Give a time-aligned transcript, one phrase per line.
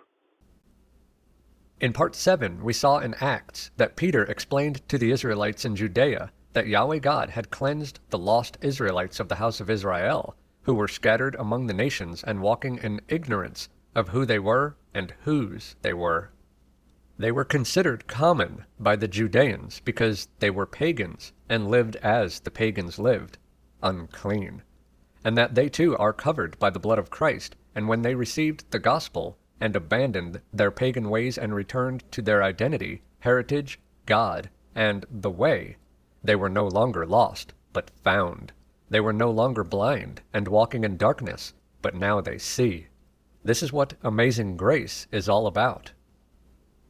[1.79, 6.33] In part 7, we saw in Acts that Peter explained to the Israelites in Judea
[6.57, 10.89] that Yahweh God had cleansed the lost Israelites of the house of Israel, who were
[10.89, 15.93] scattered among the nations and walking in ignorance of who they were and whose they
[15.93, 16.31] were.
[17.19, 22.51] They were considered common by the Judeans because they were pagans and lived as the
[22.51, 23.37] pagans lived,
[23.83, 24.63] unclean,
[25.23, 28.65] and that they too are covered by the blood of Christ, and when they received
[28.71, 35.05] the gospel and abandoned their pagan ways and returned to their identity, heritage, God, and
[35.11, 35.77] the way,
[36.27, 38.53] they were no longer lost, but found.
[38.89, 42.89] They were no longer blind and walking in darkness, but now they see.
[43.45, 45.93] This is what amazing grace is all about.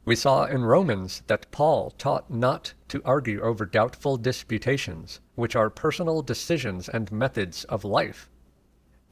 [0.05, 5.69] We saw in Romans that Paul taught not to argue over doubtful disputations, which are
[5.69, 8.29] personal decisions and methods of life.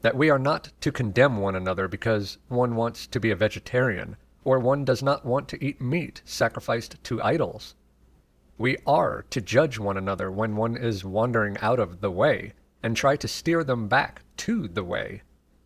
[0.00, 4.16] That we are not to condemn one another because one wants to be a vegetarian,
[4.42, 7.74] or one does not want to eat meat sacrificed to idols.
[8.58, 12.96] We are to judge one another when one is wandering out of the way, and
[12.96, 15.22] try to steer them back to the way.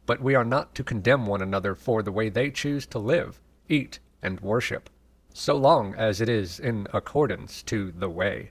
[0.07, 3.41] But we are not to condemn one another for the way they choose to live,
[3.69, 4.91] eat, and worship,
[5.33, 8.51] so long as it is in accordance to the way.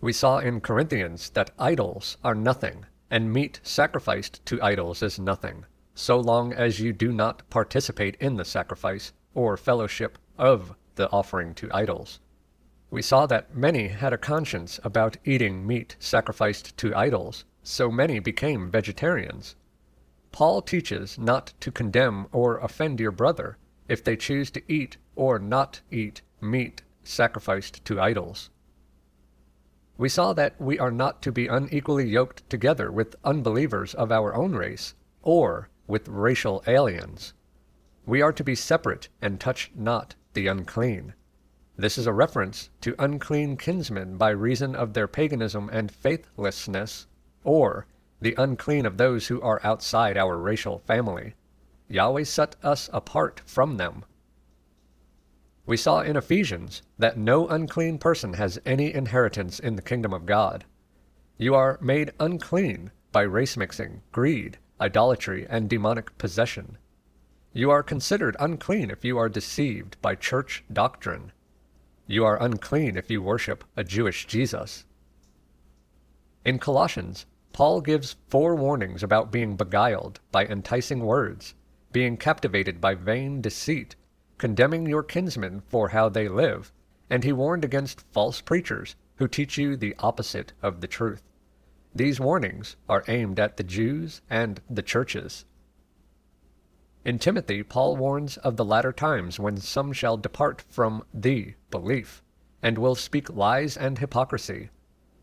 [0.00, 5.66] We saw in Corinthians that idols are nothing, and meat sacrificed to idols is nothing,
[5.94, 11.52] so long as you do not participate in the sacrifice or fellowship of the offering
[11.56, 12.20] to idols.
[12.90, 18.18] We saw that many had a conscience about eating meat sacrificed to idols, so many
[18.18, 19.54] became vegetarians.
[20.32, 23.58] Paul teaches not to condemn or offend your brother
[23.88, 28.50] if they choose to eat or not eat meat sacrificed to idols.
[29.96, 34.34] We saw that we are not to be unequally yoked together with unbelievers of our
[34.34, 37.34] own race, or with racial aliens.
[38.06, 41.14] We are to be separate and touch not the unclean.
[41.80, 47.06] This is a reference to unclean kinsmen by reason of their paganism and faithlessness,
[47.42, 47.86] or
[48.20, 51.36] the unclean of those who are outside our racial family.
[51.88, 54.04] Yahweh set us apart from them.
[55.64, 60.26] We saw in Ephesians that no unclean person has any inheritance in the kingdom of
[60.26, 60.66] God.
[61.38, 66.76] You are made unclean by race mixing, greed, idolatry, and demonic possession.
[67.54, 71.32] You are considered unclean if you are deceived by church doctrine.
[72.10, 74.84] You are unclean if you worship a Jewish Jesus.
[76.44, 81.54] In Colossians, Paul gives four warnings about being beguiled by enticing words,
[81.92, 83.94] being captivated by vain deceit,
[84.38, 86.72] condemning your kinsmen for how they live,
[87.08, 91.22] and he warned against false preachers who teach you the opposite of the truth.
[91.94, 95.44] These warnings are aimed at the Jews and the churches.
[97.02, 102.22] In Timothy, Paul warns of the latter times when some shall depart from the belief,
[102.62, 104.68] and will speak lies and hypocrisy.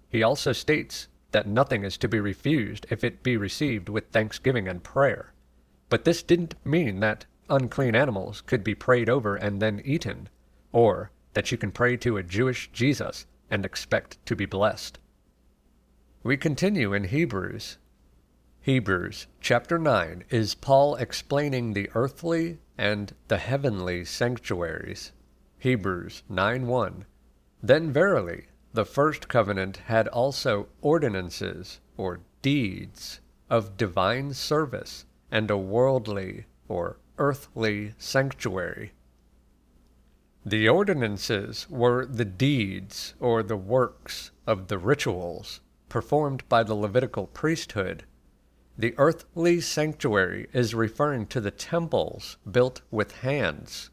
[0.10, 4.68] He also states that nothing is to be refused if it be received with thanksgiving
[4.68, 5.34] and prayer.
[5.90, 10.30] But this didn't mean that unclean animals could be prayed over and then eaten,
[10.72, 14.98] or that you can pray to a Jewish Jesus and expect to be blessed.
[16.24, 17.78] We continue in Hebrews
[18.68, 25.14] Hebrews chapter 9 is Paul explaining the earthly and the heavenly sanctuaries.
[25.58, 27.06] Hebrews 9:1
[27.64, 35.56] Then verily the first covenant had also ordinances or deeds of divine service and a
[35.58, 38.92] worldly or earthly sanctuary.
[40.46, 47.28] The ordinances were the deeds or the works of the rituals performed by the Levitical
[47.28, 48.04] priesthood
[48.80, 53.90] the earthly sanctuary is referring to the temples built with hands.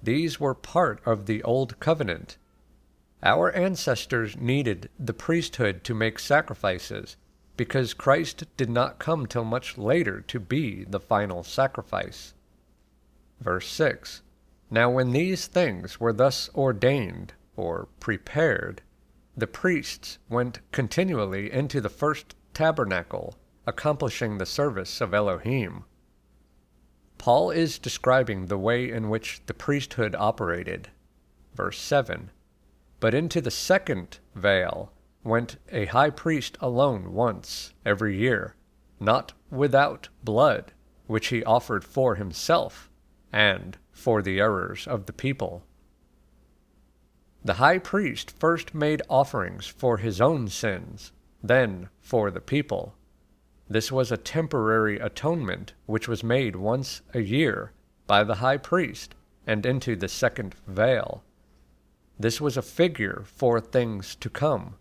[0.00, 2.38] These were part of the Old Covenant.
[3.24, 7.16] Our ancestors needed the priesthood to make sacrifices
[7.56, 12.34] because Christ did not come till much later to be the final sacrifice.
[13.40, 14.22] Verse 6
[14.70, 18.82] Now when these things were thus ordained, or prepared,
[19.36, 23.36] the priests went continually into the first tabernacle
[23.66, 25.84] accomplishing the service of Elohim.
[27.18, 30.88] Paul is describing the way in which the priesthood operated.
[31.54, 32.30] Verse 7
[32.98, 34.92] But into the second veil,
[35.24, 38.56] went a high priest alone once every year,
[38.98, 40.72] not without blood,
[41.06, 42.90] which he offered for himself
[43.32, 45.64] and for the errors of the people.
[47.44, 51.12] The high priest first made offerings for his own sins,
[51.42, 52.94] then for the people.
[53.72, 57.72] This was a temporary atonement which was made once a year
[58.06, 59.14] by the high priest
[59.46, 61.24] and into the second veil.
[62.18, 64.74] This was a figure for things to come,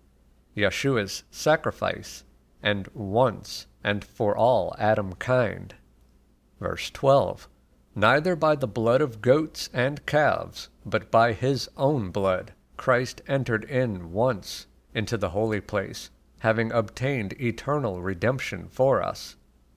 [0.57, 2.25] Yeshua's sacrifice,
[2.61, 5.73] and once and for all Adam kind.
[6.59, 7.47] Verse 12
[7.95, 13.63] Neither by the blood of goats and calves, but by his own blood, Christ entered
[13.63, 16.09] in once into the holy place,
[16.41, 19.35] having obtained eternal redemption for us.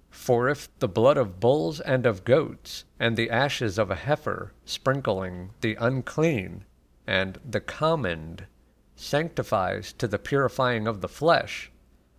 [0.09, 4.55] For if the blood of bulls and of goats, and the ashes of a heifer,
[4.65, 6.65] sprinkling the unclean
[7.07, 8.47] and the common,
[8.97, 11.71] sanctifies to the purifying of the flesh,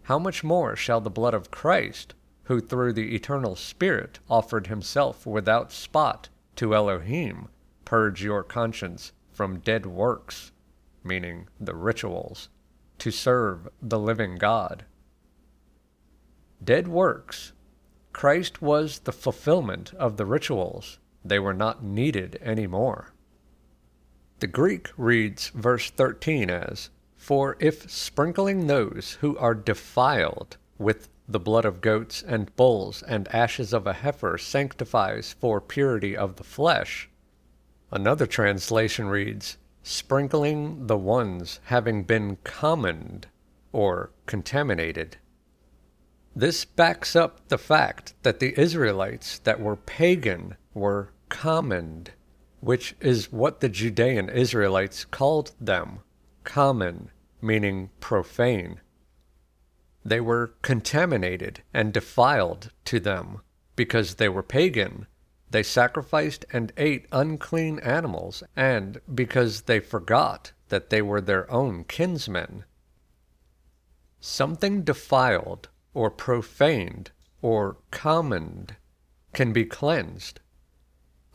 [0.03, 2.13] how much more shall the blood of Christ,
[2.44, 7.48] who through the eternal Spirit offered himself without spot to Elohim,
[7.83, 10.51] purge your conscience from dead works,
[11.03, 12.50] meaning the rituals,
[13.00, 14.86] to serve the living God.
[16.63, 17.53] Dead works.
[18.13, 21.00] Christ was the fulfillment of the rituals.
[21.24, 23.13] They were not needed anymore.
[24.39, 31.39] The Greek reads verse 13 as, For if sprinkling those who are defiled with the
[31.39, 36.44] blood of goats and bulls and ashes of a heifer sanctifies for purity of the
[36.44, 37.09] flesh.
[37.91, 39.57] Another translation reads,
[39.88, 43.28] sprinkling the ones having been commoned
[43.72, 45.16] or contaminated.
[46.36, 52.12] This backs up the fact that the Israelites that were pagan were commoned,
[52.62, 56.00] which is what the Judean Israelites called them
[56.44, 58.82] common, meaning profane.
[60.04, 63.42] They were contaminated and defiled to them
[63.76, 65.06] because they were pagan.
[65.51, 71.83] They sacrificed and ate unclean animals, and because they forgot that they were their own
[71.83, 72.65] kinsmen.
[74.19, 77.12] Something defiled, or profaned,
[77.42, 78.75] or commoned
[79.33, 80.39] can be cleansed.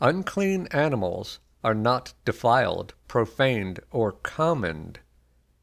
[0.01, 4.99] Unclean animals are not defiled, profaned, or commoned.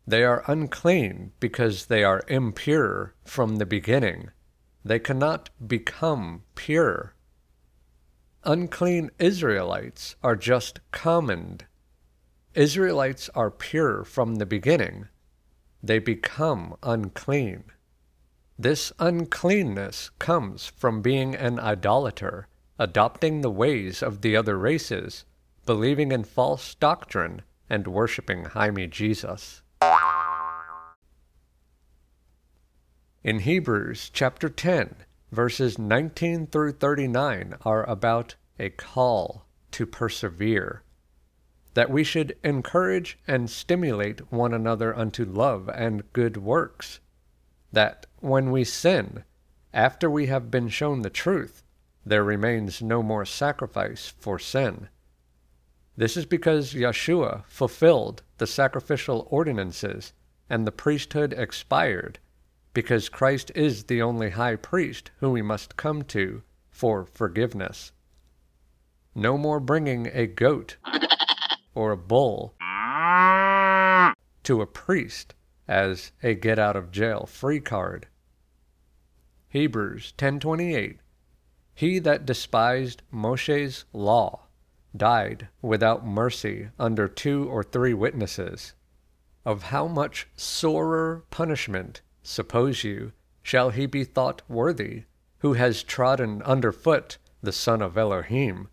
[0.06, 4.30] They are unclean because they are impure from the beginning.
[4.84, 7.14] They cannot become pure.
[8.48, 11.66] Unclean Israelites are just commoned.
[12.54, 15.06] Israelites are pure from the beginning.
[15.82, 17.64] They become unclean.
[18.58, 22.48] This uncleanness comes from being an idolater,
[22.78, 25.26] adopting the ways of the other races,
[25.66, 29.60] believing in false doctrine, and worshiping Jaime Jesus.
[33.22, 40.82] In Hebrews chapter 10, verses 19 through 39 are about a call to persevere,
[41.74, 47.00] that we should encourage and stimulate one another unto love and good works,
[47.72, 49.22] that when we sin,
[49.72, 51.62] after we have been shown the truth,
[52.04, 54.88] there remains no more sacrifice for sin.
[55.96, 60.12] This is because Yeshua fulfilled the sacrificial ordinances
[60.48, 62.18] and the priesthood expired
[62.78, 67.90] because Christ is the only high priest whom we must come to for forgiveness.
[69.16, 70.76] No more bringing a goat
[71.74, 72.54] or a bull
[74.44, 75.34] to a priest
[75.66, 78.06] as a get out of jail free card.
[79.48, 80.98] Hebrews 10:28
[81.74, 84.46] He that despised Moshe's law
[84.96, 88.74] died without mercy under two or three witnesses.
[89.44, 95.04] Of how much sorer punishment Suppose you, shall he be thought worthy,
[95.38, 98.68] who has trodden under foot the Son of Elohim,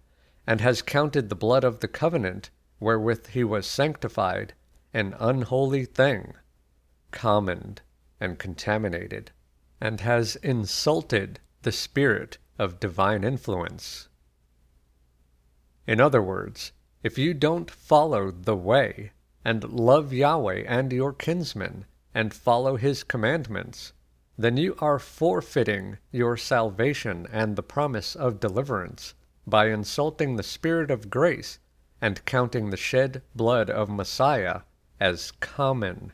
[0.45, 2.49] and has counted the blood of the covenant,
[2.81, 4.53] wherewith he was sanctified,
[4.93, 6.33] an unholy thing,
[7.11, 7.81] commoned
[8.19, 9.31] and contaminated,
[9.79, 14.09] and has insulted the spirit of divine influence.
[15.87, 19.13] In other words, if you don't follow the way
[19.45, 21.85] and love Yahweh and your kinsmen,
[22.15, 23.91] and follow his commandments,
[24.37, 29.13] then you are forfeiting your salvation and the promise of deliverance
[29.45, 31.59] by insulting the Spirit of grace
[32.01, 34.61] and counting the shed blood of Messiah
[34.99, 36.13] as common.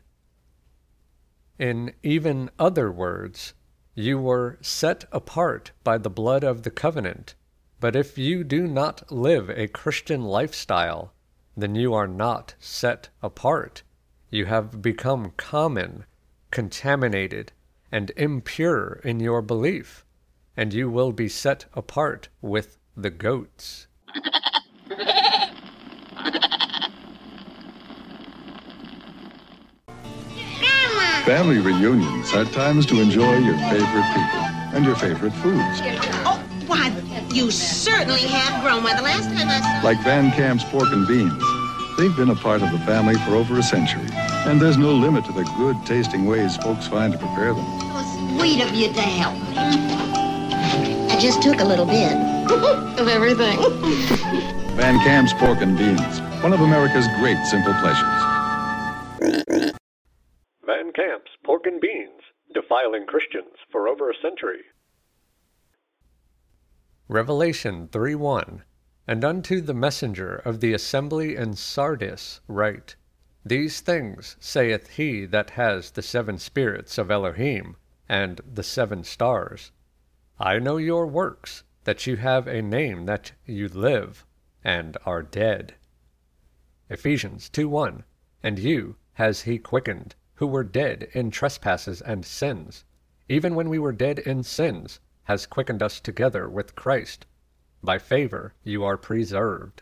[1.59, 3.53] In even other words,
[3.93, 7.35] you were set apart by the blood of the covenant,
[7.79, 11.13] but if you do not live a Christian lifestyle,
[11.55, 13.83] then you are not set apart
[14.31, 16.05] you have become common,
[16.51, 17.51] contaminated
[17.91, 20.05] and impure in your belief,
[20.55, 23.87] and you will be set apart with the goats.
[31.25, 34.41] Family reunions are times to enjoy your favorite people
[34.73, 35.81] and your favorite foods.
[36.25, 36.87] Oh, why,
[37.33, 38.83] you certainly have grown.
[38.83, 41.60] Why, the last time I saw Like Van Camp's pork and beans.
[41.97, 44.07] They've been a part of the family for over a century,
[44.47, 47.65] and there's no limit to the good tasting ways folks find to prepare them.
[47.65, 49.57] it was sweet of you to help me.
[51.11, 52.13] I just took a little bit
[52.99, 53.57] of everything.
[54.75, 58.21] Van Camp's pork and beans, one of America's great simple pleasures.
[60.65, 62.21] Van Camp's Pork and Beans,
[62.53, 64.61] defiling Christians for over a century.
[67.07, 68.63] Revelation 3 1
[69.07, 72.95] And unto the messenger of the assembly in Sardis write,
[73.43, 77.77] These things saith he that has the seven spirits of Elohim,
[78.07, 79.71] and the seven stars.
[80.39, 84.25] I know your works, that you have a name that you live,
[84.63, 85.75] and are dead.
[86.89, 88.03] Ephesians 2 1
[88.43, 92.85] And you has he quickened, who were dead in trespasses and sins,
[93.27, 97.25] even when we were dead in sins, has quickened us together with Christ.
[97.83, 99.81] By favor you are preserved.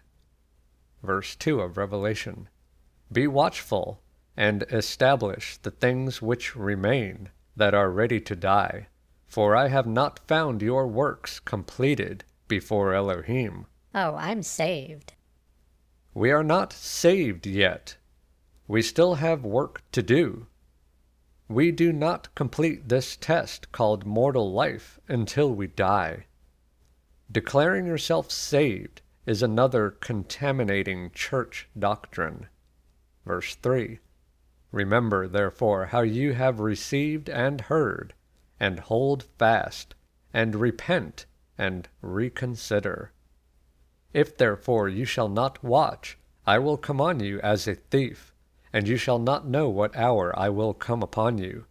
[1.03, 2.47] Verse 2 of Revelation
[3.11, 4.01] Be watchful,
[4.37, 8.87] and establish the things which remain, that are ready to die.
[9.27, 13.65] For I have not found your works completed before Elohim.
[13.93, 15.13] Oh, I'm saved.
[16.13, 17.97] We are not saved yet.
[18.67, 20.47] We still have work to do.
[21.47, 26.25] We do not complete this test called mortal life until we die.
[27.31, 32.47] Declaring yourself saved is another contaminating church doctrine.
[33.23, 33.99] Verse 3
[34.71, 38.15] Remember, therefore, how you have received and heard,
[38.59, 39.93] and hold fast,
[40.33, 43.11] and repent, and reconsider.
[44.11, 46.17] If therefore you shall not watch,
[46.47, 48.33] I will come on you as a thief,
[48.73, 51.65] and you shall not know what hour I will come upon you.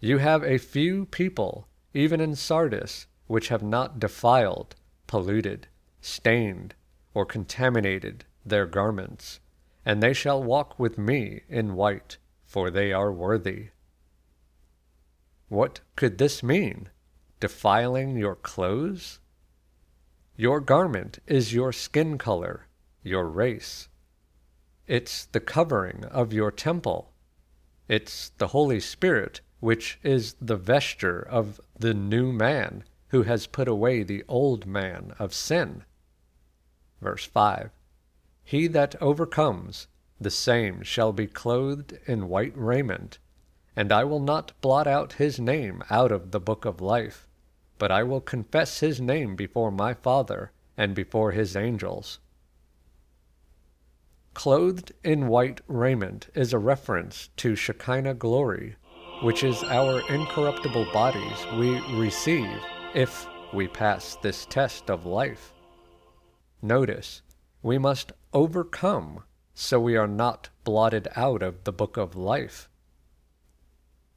[0.00, 4.74] You have a few people, even in Sardis, which have not defiled,
[5.12, 5.66] polluted,
[6.00, 6.74] stained,
[7.12, 9.40] or contaminated their garments,
[9.84, 12.16] and they shall walk with me in white,
[12.46, 13.68] for they are worthy.
[15.50, 16.88] What could this mean?
[17.40, 19.20] Defiling your clothes?
[20.34, 22.68] Your garment is your skin color,
[23.02, 23.88] your race.
[24.86, 27.12] It's the covering of your temple.
[27.86, 33.68] It's the Holy Spirit, which is the vesture of the new man who has put
[33.68, 35.84] away the old man of sin.
[37.02, 37.70] Verse 5
[38.42, 39.86] He that overcomes,
[40.18, 43.18] the same shall be clothed in white raiment,
[43.76, 47.28] and I will not blot out his name out of the book of life,
[47.78, 52.18] but I will confess his name before my Father and before his angels.
[54.32, 58.76] Clothed in white raiment is a reference to Shekinah glory,
[59.20, 62.58] which is our incorruptible bodies we receive
[62.94, 65.54] if we pass this test of life.
[66.60, 67.22] Notice,
[67.62, 69.22] we must overcome
[69.54, 72.68] so we are not blotted out of the book of life.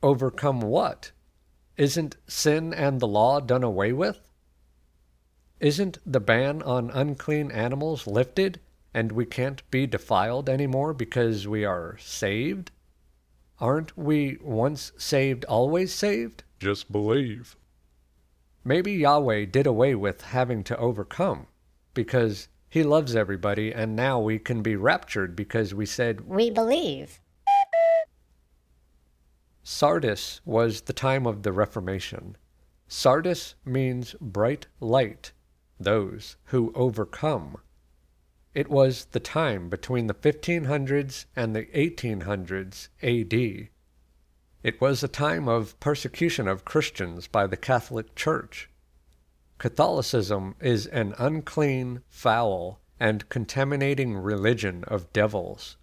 [0.03, 1.11] Overcome what?
[1.77, 4.19] Isn't sin and the law done away with?
[5.59, 8.59] Isn't the ban on unclean animals lifted
[8.93, 12.71] and we can't be defiled anymore because we are saved?
[13.59, 16.43] Aren't we once saved, always saved?
[16.59, 17.55] Just believe.
[18.67, 21.45] Maybe Yahweh did away with having to overcome
[21.93, 27.21] because he loves everybody and now we can be raptured because we said, We believe.
[29.61, 32.37] Sardis was the time of the Reformation.
[32.87, 35.31] Sardis means bright light,
[35.79, 37.57] those who overcome.
[38.55, 43.69] It was the time between the 1500s and the 1800s AD.
[44.65, 48.67] It was a time of persecution of Christians by the Catholic Church.
[49.59, 55.77] Catholicism is an unclean, foul, and contaminating religion of devils.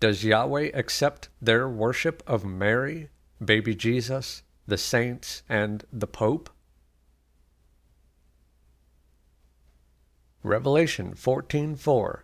[0.00, 3.08] Does Yahweh accept their worship of Mary,
[3.42, 6.50] baby Jesus, the saints, and the Pope?
[10.42, 12.22] Revelation 14:4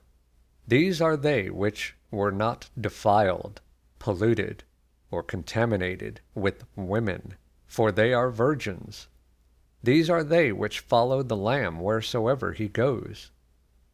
[0.66, 3.60] These are they which were not defiled,
[3.98, 4.64] polluted,
[5.10, 7.34] or contaminated with women,
[7.66, 9.08] for they are virgins.
[9.82, 13.32] These are they which follow the Lamb wheresoever he goes.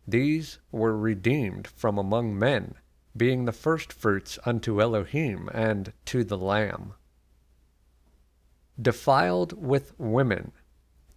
[0.06, 2.76] These were redeemed from among men,
[3.16, 6.94] being the firstfruits unto Elohim and to the Lamb.
[8.80, 10.52] Defiled with women,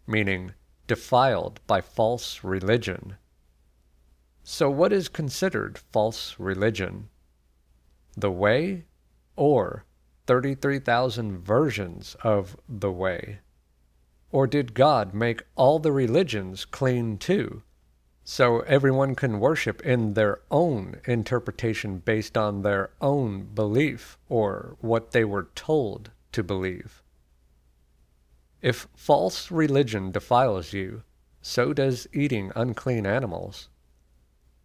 [0.07, 0.53] meaning
[0.87, 3.17] defiled by false religion.
[4.43, 7.09] So, what is considered false religion?
[8.15, 8.85] The Way
[9.35, 9.85] or
[10.27, 13.39] 33,000 versions of the Way?
[14.31, 17.63] Or did God make all the religions clean too?
[18.27, 25.11] So everyone can worship in their own interpretation based on their own belief or what
[25.11, 27.03] they were told to believe.
[28.65, 31.03] If false religion defiles you,
[31.39, 33.69] so does eating unclean animals.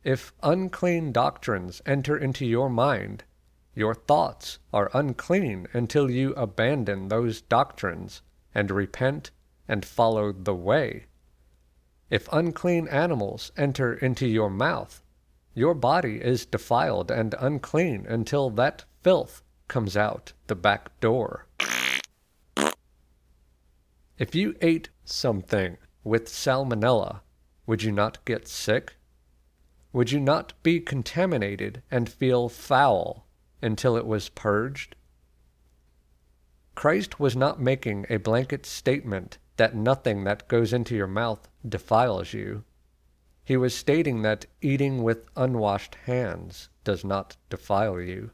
[0.03, 3.25] If unclean doctrines enter into your mind,
[3.75, 8.23] your thoughts are unclean until you abandon those doctrines
[8.55, 9.33] and repent
[9.69, 11.05] and follow the way.
[12.09, 15.03] If unclean animals enter into your mouth,
[15.53, 21.45] your body is defiled and unclean until that filth comes out the back door.
[24.21, 27.23] If you ate something with salmonella,
[27.65, 28.97] would you not get sick?
[29.95, 33.27] Would you not be contaminated and feel foul
[33.63, 34.95] until it was purged?
[36.75, 42.35] Christ was not making a blanket statement that nothing that goes into your mouth defiles
[42.35, 42.65] you.
[43.43, 48.33] He was stating that eating with unwashed hands does not defile you.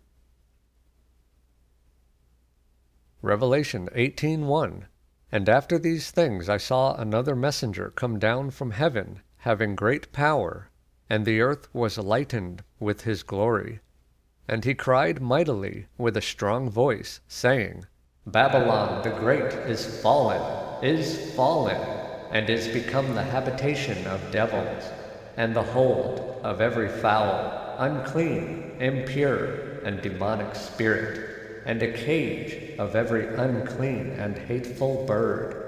[3.22, 4.86] Revelation 18:1
[5.32, 10.70] And after these things I saw another messenger come down from heaven, having great power,
[11.10, 13.80] and the earth was lightened with his glory.
[14.48, 17.86] And he cried mightily with a strong voice, saying,
[18.26, 21.76] Babylon the great is fallen is fallen,
[22.30, 24.84] and is become the habitation of devils,
[25.36, 31.35] and the hold of every foul, unclean, impure, and demonic spirit,
[31.66, 35.64] and a cage of every unclean and hateful bird.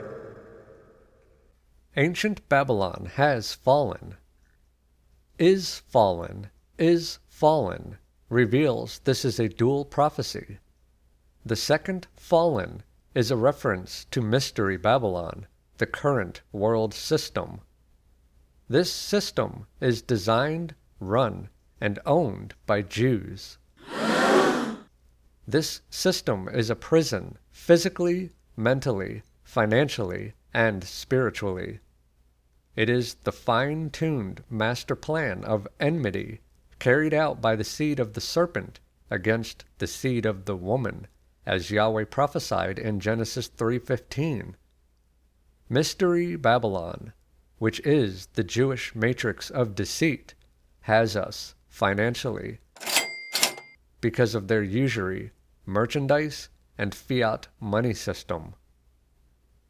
[1.96, 4.14] Ancient Babylon has fallen.
[5.40, 10.58] Is fallen, is fallen, reveals this is a dual prophecy.
[11.44, 12.84] The second fallen
[13.16, 17.60] is a reference to Mystery Babylon, the current world system.
[18.68, 21.48] This system is designed, run,
[21.80, 23.58] and owned by Jews.
[25.48, 31.80] This system is a prison physically, mentally, financially, and spiritually.
[32.76, 36.42] It is the fine tuned master plan of enmity
[36.78, 38.78] carried out by the seed of the serpent
[39.10, 41.06] against the seed of the woman
[41.46, 44.54] as Yahweh prophesied in Genesis 3:15.
[45.70, 47.14] Mystery Babylon,
[47.56, 50.34] which is the Jewish matrix of deceit,
[50.80, 52.58] has us financially
[54.02, 55.32] because of their usury,
[55.68, 58.54] merchandise, and fiat money system.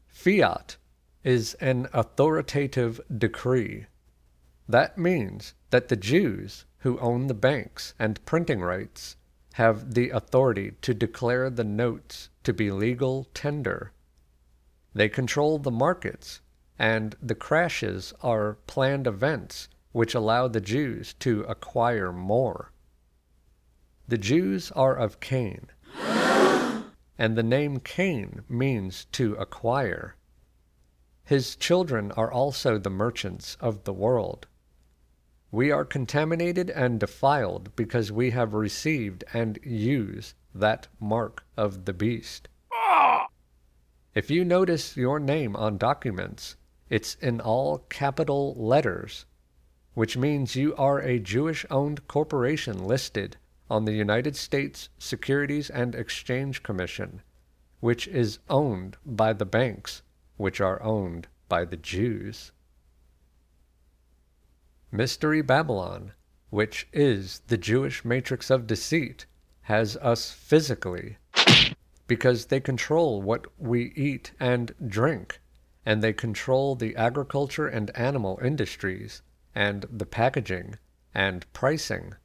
[0.07, 0.77] Fiat
[1.23, 3.85] is an authoritative decree.
[4.67, 9.17] That means that the Jews who own the banks and printing rights
[9.53, 13.91] have the authority to declare the notes to be legal tender.
[14.93, 16.39] They control the markets,
[16.77, 22.71] and the crashes are planned events which allow the Jews to acquire more.
[24.07, 25.67] The Jews are of Cain,
[27.19, 30.15] and the name Cain means to acquire.
[31.25, 34.47] His children are also the merchants of the world.
[35.51, 41.93] We are contaminated and defiled because we have received and use that mark of the
[41.93, 42.47] beast.
[44.15, 46.55] If you notice your name on documents,
[46.89, 49.25] it's in all capital letters,
[49.93, 53.35] which means you are a Jewish owned corporation listed
[53.69, 57.21] on the United States Securities and Exchange Commission,
[57.79, 60.01] which is owned by the banks,
[60.37, 62.51] which are owned by the Jews.
[64.91, 66.13] Mystery Babylon,
[66.49, 69.25] which is the Jewish matrix of deceit,
[69.63, 71.17] has us physically
[72.07, 75.39] because they control what we eat and drink,
[75.85, 79.21] and they control the agriculture and animal industries,
[79.53, 80.79] and the packaging
[81.13, 82.15] and pricing.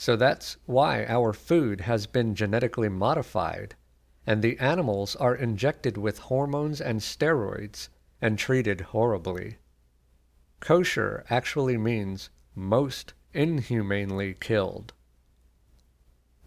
[0.00, 3.74] So that's why our food has been genetically modified,
[4.26, 9.58] and the animals are injected with hormones and steroids and treated horribly.
[10.58, 14.94] Kosher actually means most inhumanely killed.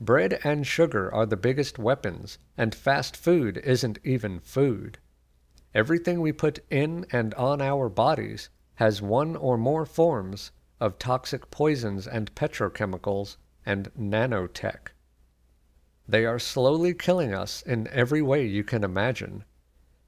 [0.02, 4.98] Bread and sugar are the biggest weapons, and fast food isn't even food.
[5.76, 11.52] Everything we put in and on our bodies has one or more forms of toxic
[11.52, 14.89] poisons and petrochemicals and nanotech.
[16.08, 19.45] They are slowly killing us in every way you can imagine.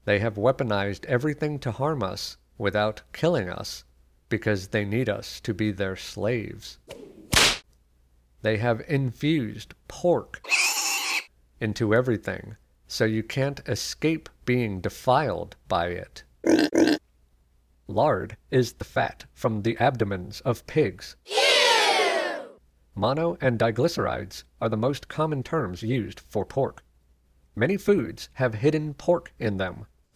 [0.03, 3.83] They have weaponized everything to harm us without killing us
[4.29, 6.79] because they need us to be their slaves.
[8.41, 10.41] They have infused pork
[11.59, 16.23] into everything so you can't escape being defiled by it.
[17.87, 21.15] Lard is the fat from the abdomens of pigs.
[22.97, 26.81] Mono and diglycerides are the most common terms used for pork.
[27.53, 29.85] Many foods have hidden pork in them.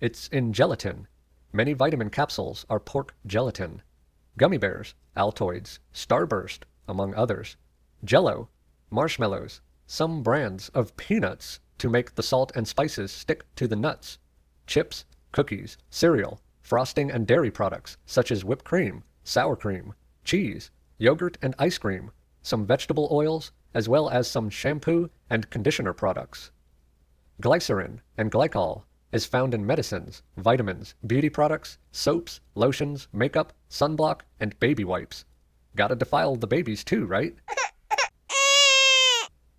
[0.00, 1.06] it's in gelatin.
[1.52, 3.82] Many vitamin capsules are pork gelatin.
[4.36, 7.56] Gummy bears, Altoids, Starburst, among others.
[8.02, 8.48] Jello,
[8.90, 14.18] marshmallows, some brands of peanuts to make the salt and spices stick to the nuts.
[14.66, 21.38] Chips, cookies, cereal, frosting and dairy products such as whipped cream, sour cream, cheese, yogurt
[21.42, 22.10] and ice cream,
[22.42, 26.50] some vegetable oils, as well as some shampoo and conditioner products.
[27.40, 34.58] Glycerin and glycol is found in medicines, vitamins, beauty products, soaps, lotions, makeup, sunblock, and
[34.60, 35.24] baby wipes.
[35.74, 37.34] Gotta defile the babies too, right?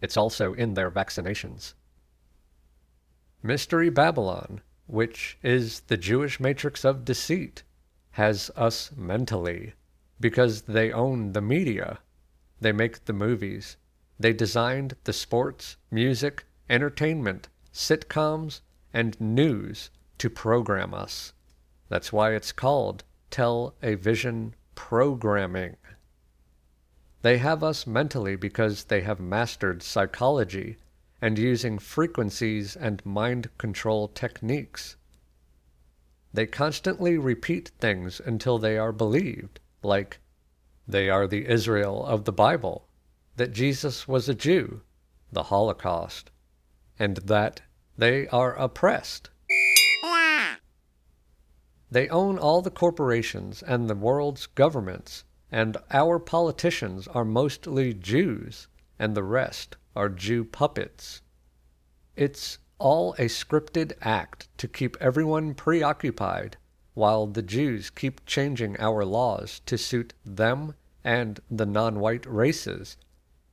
[0.02, 1.74] It's also in their vaccinations.
[3.42, 7.64] Mystery Babylon, which is the Jewish matrix of deceit,
[8.12, 9.74] has us mentally
[10.20, 12.00] because they own the media.
[12.60, 13.78] They make the movies.
[14.20, 18.62] They designed the sports, music, entertainment, sitcoms,
[18.94, 21.34] and news to program us.
[21.90, 25.78] That's why it's called television programming.
[27.22, 30.78] They have us mentally because they have mastered psychology
[31.22, 34.96] and using frequencies and mind control techniques.
[36.34, 40.20] They constantly repeat things until they are believed like
[40.88, 42.88] they are the Israel of the Bible,
[43.36, 44.82] that Jesus was a Jew,
[45.32, 46.32] the Holocaust,
[46.98, 47.62] and that
[47.98, 49.30] they are oppressed.
[51.90, 58.68] They own all the corporations and the world's governments, and our politicians are mostly Jews,
[59.00, 61.22] and the rest are Jew puppets.
[62.16, 66.58] It's all a scripted act to keep everyone preoccupied
[66.98, 72.98] while the Jews keep changing our laws to suit them and the non white races.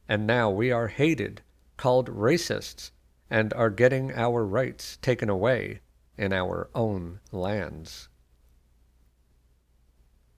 [0.09, 1.42] And now we are hated,
[1.76, 2.90] called racists,
[3.28, 5.80] and are getting our rights taken away
[6.16, 8.09] in our own lands.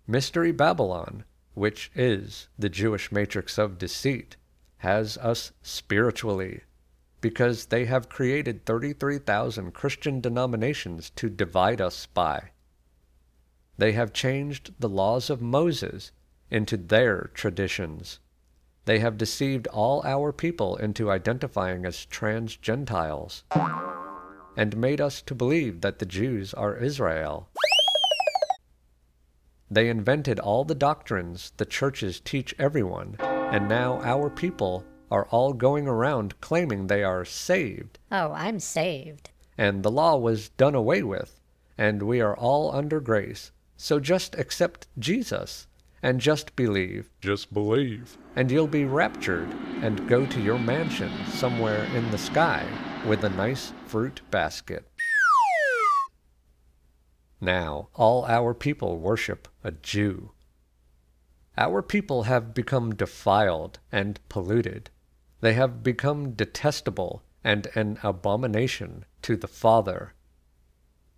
[0.09, 4.35] Mystery Babylon, which is the Jewish matrix of deceit,
[4.79, 6.63] has us spiritually
[7.21, 12.51] because they have created 33,000 Christian denominations to divide us by.
[13.79, 16.13] They have changed the laws of Moses
[16.51, 18.21] into their traditions.
[18.87, 23.45] They have deceived all our people into identifying as trans Gentiles
[24.57, 27.49] and made us to believe that the Jews are Israel.
[29.71, 35.53] They invented all the doctrines the churches teach everyone, and now our people are all
[35.53, 37.99] going around claiming they are saved.
[38.11, 39.31] Oh, I'm saved.
[39.59, 41.41] And the law was done away with,
[41.77, 43.51] and we are all under grace.
[43.77, 45.67] So just accept Jesus
[46.03, 47.11] and just believe.
[47.21, 48.17] Just believe.
[48.35, 49.49] And you'll be raptured
[49.83, 52.67] and go to your mansion somewhere in the sky
[53.07, 54.89] with a nice fruit basket.
[57.41, 60.33] Now, all our people worship a Jew.
[61.59, 64.91] Our people have become defiled and polluted.
[65.41, 70.15] They have become detestable and an abomination to the Father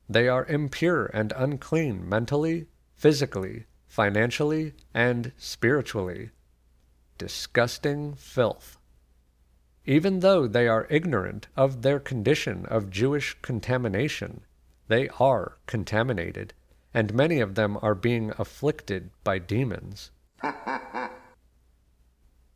[0.09, 6.31] they are impure and unclean mentally, physically, financially, and spiritually.
[7.19, 8.79] Disgusting filth.
[9.85, 14.43] Even though they are ignorant of their condition of Jewish contamination,
[14.89, 16.55] they are contaminated,
[16.95, 20.11] and many of them are being afflicted by demons.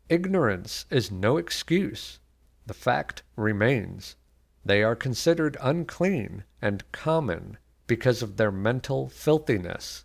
[0.09, 2.19] Ignorance is no excuse.
[2.67, 4.17] The fact remains.
[4.65, 10.05] They are considered unclean and common because of their mental filthiness.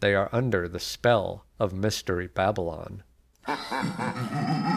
[0.00, 3.02] They are under the spell of Mystery Babylon.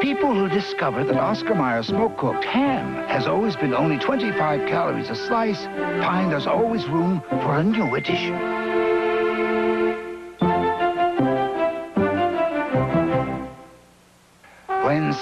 [0.00, 5.10] People who discover that Oscar Mayer smoke cooked ham has always been only 25 calories
[5.10, 8.65] a slice find there's always room for a new addition.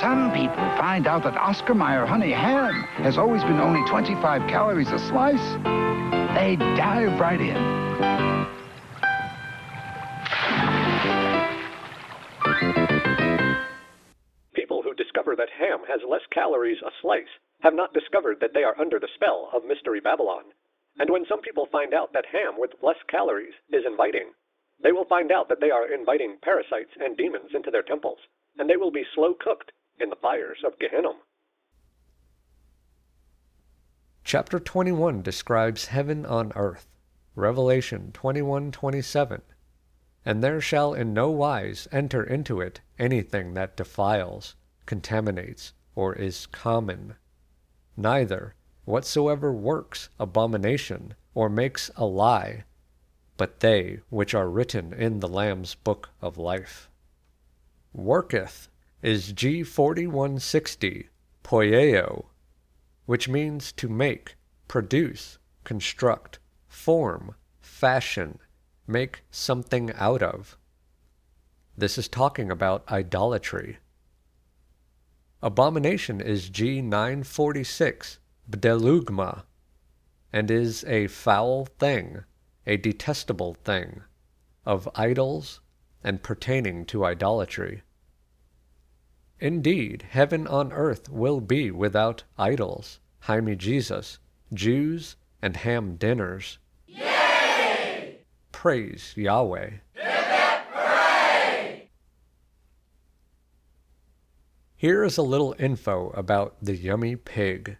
[0.01, 4.91] Some people find out that Oscar Mayer honey ham has always been only 25 calories
[4.91, 5.41] a slice,
[6.35, 7.85] they dive right in.
[14.55, 17.31] People who discover that ham has less calories a slice
[17.63, 20.45] have not discovered that they are under the spell of Mystery Babylon.
[20.99, 24.33] And when some people find out that ham with less calories is inviting,
[24.83, 28.19] they will find out that they are inviting parasites and demons into their temples,
[28.59, 31.13] and they will be slow cooked in the fires of Gehenna.
[34.25, 36.89] Chapter 21 describes heaven on earth.
[37.37, 39.43] Revelation 21:27.
[40.25, 46.47] And there shall in no wise enter into it anything that defiles, contaminates, or is
[46.47, 47.17] common,
[47.97, 48.55] neither
[48.85, 52.65] whatsoever works abomination, or makes a lie,
[53.37, 56.89] but they which are written in the Lamb's book of life.
[57.93, 58.69] Worketh
[59.05, 61.11] is G forty one sixty
[61.45, 62.25] poieo,
[63.05, 64.35] which means to make,
[64.67, 68.39] produce, construct, form, fashion,
[68.87, 70.57] make something out of.
[71.77, 73.77] This is talking about idolatry.
[75.43, 78.19] Abomination is G nine forty six
[78.51, 79.43] bdelugma,
[80.33, 82.25] and is a foul thing,
[82.67, 84.01] a detestable thing,
[84.65, 85.61] of idols
[86.03, 87.83] and pertaining to idolatry.
[89.41, 94.19] Indeed, heaven on earth will be without idols, Jaime Jesus,
[94.53, 96.59] Jews, and ham dinners.
[96.87, 98.21] Yay!
[98.53, 99.71] Praise Yahweh.
[104.77, 107.79] Here is a little info about the yummy pig.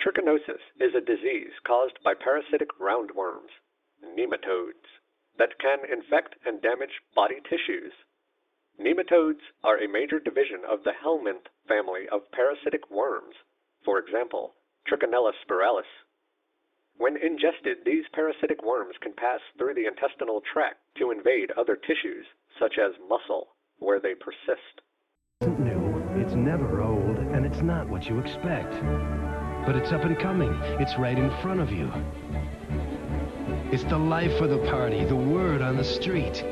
[0.00, 3.50] Trichinosis is a disease caused by parasitic roundworms,
[4.16, 4.86] nematodes,
[5.38, 7.92] that can infect and damage body tissues.
[8.80, 13.34] Nematodes are a major division of the helminth family of parasitic worms,
[13.84, 14.54] for example,
[14.88, 15.86] Trichinella spiralis.
[16.96, 22.26] When ingested, these parasitic worms can pass through the intestinal tract to invade other tissues,
[22.58, 24.80] such as muscle, where they persist.
[25.40, 28.72] isn't new, it's never old, and it's not what you expect.
[29.66, 30.52] But it's up and coming.
[30.80, 31.90] It's right in front of you.
[33.72, 36.44] It's the life of the party, the word on the street.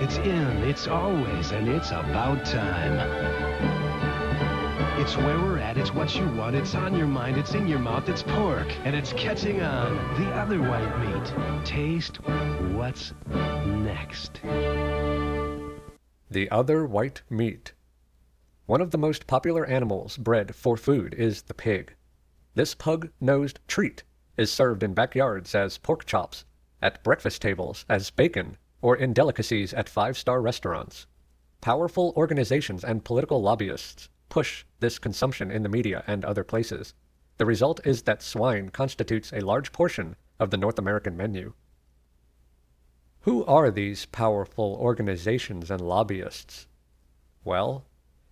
[0.00, 2.98] It's in, it's always, and it's about time.
[5.00, 7.80] It's where we're at, it's what you want, it's on your mind, it's in your
[7.80, 9.96] mouth, it's pork, and it's catching on.
[10.20, 11.32] The other white meat.
[11.64, 12.18] Taste
[12.76, 13.12] what's
[13.66, 14.40] next.
[16.30, 17.72] The other white meat.
[18.66, 21.94] One of the most popular animals bred for food is the pig.
[22.54, 24.04] This pug nosed treat
[24.36, 26.44] is served in backyards as pork chops,
[26.80, 31.06] at breakfast tables as bacon, or in delicacies at five star restaurants.
[31.60, 36.94] Powerful organizations and political lobbyists push this consumption in the media and other places.
[37.38, 41.54] The result is that swine constitutes a large portion of the North American menu.
[43.22, 46.66] Who are these powerful organizations and lobbyists?
[47.44, 47.84] Well,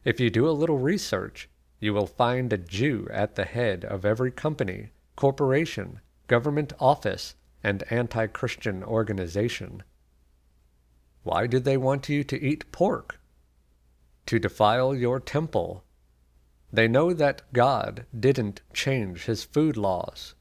[0.05, 1.49] if you do a little research,
[1.81, 7.83] you will find a Jew at the head of every company, corporation, government office, and
[7.91, 9.83] anti Christian organization.
[11.27, 13.19] Why do they want you to eat pork?
[14.27, 15.83] To defile your temple.
[16.73, 20.37] They know that God didn't change his food laws.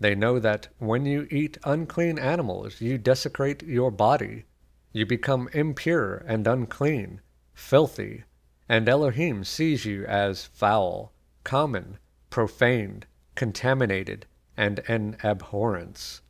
[0.00, 4.44] They know that when you eat unclean animals, you desecrate your body.
[4.90, 7.20] You become impure and unclean,
[7.52, 8.24] filthy,
[8.70, 11.12] and Elohim sees you as foul,
[11.44, 11.98] common,
[12.30, 14.24] profaned, contaminated,
[14.56, 16.22] and an abhorrence.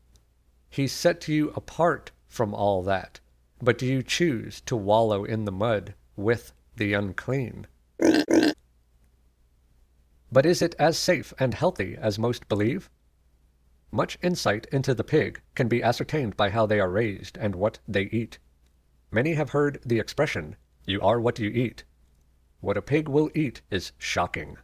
[0.69, 3.21] He set you apart from all that,
[3.63, 7.67] but do you choose to wallow in the mud with the unclean.
[10.31, 12.91] But is it as safe and healthy as most believe?
[13.91, 17.79] Much insight into the pig can be ascertained by how they are raised and what
[17.87, 18.39] they eat.
[19.11, 21.85] Many have heard the expression, you are what you eat.
[22.61, 24.57] What a pig will eat is shocking.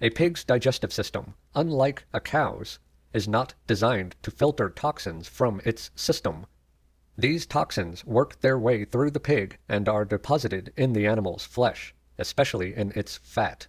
[0.00, 2.78] A pig's digestive system, unlike a cow's,
[3.12, 6.46] is not designed to filter toxins from its system.
[7.16, 11.94] These toxins work their way through the pig and are deposited in the animal's flesh,
[12.18, 13.68] especially in its fat.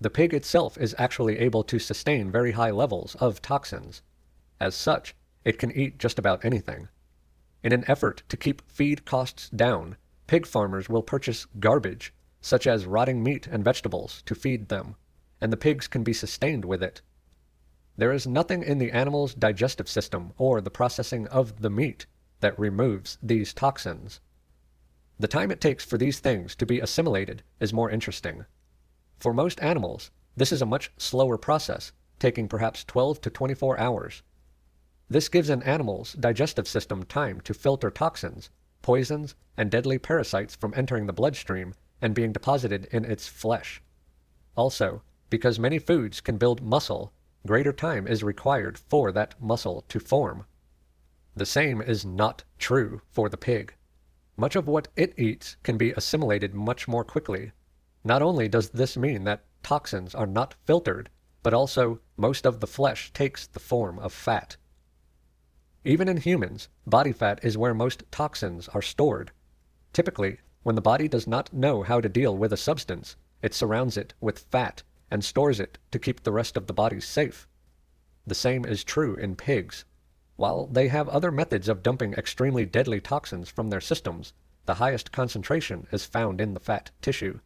[0.00, 4.00] The pig itself is actually able to sustain very high levels of toxins.
[4.58, 6.88] As such, it can eat just about anything.
[7.62, 12.86] In an effort to keep feed costs down, pig farmers will purchase garbage, such as
[12.86, 14.96] rotting meat and vegetables, to feed them,
[15.42, 17.02] and the pigs can be sustained with it.
[17.98, 22.06] There is nothing in the animal's digestive system or the processing of the meat
[22.42, 24.20] that removes these toxins.
[25.18, 28.44] The time it takes for these things to be assimilated is more interesting.
[29.18, 34.22] For most animals, this is a much slower process, taking perhaps 12 to 24 hours.
[35.08, 38.50] This gives an animal's digestive system time to filter toxins,
[38.82, 43.80] poisons, and deadly parasites from entering the bloodstream and being deposited in its flesh.
[44.56, 47.12] Also, because many foods can build muscle,
[47.46, 50.44] greater time is required for that muscle to form.
[51.34, 53.74] The same is not true for the pig.
[54.36, 57.52] Much of what it eats can be assimilated much more quickly.
[58.04, 61.08] Not only does this mean that toxins are not filtered,
[61.42, 64.56] but also most of the flesh takes the form of fat.
[65.84, 69.32] Even in humans, body fat is where most toxins are stored.
[69.92, 73.96] Typically, when the body does not know how to deal with a substance, it surrounds
[73.96, 77.48] it with fat and stores it to keep the rest of the body safe.
[78.26, 79.84] The same is true in pigs.
[80.36, 84.32] While they have other methods of dumping extremely deadly toxins from their systems,
[84.64, 87.40] the highest concentration is found in the fat tissue.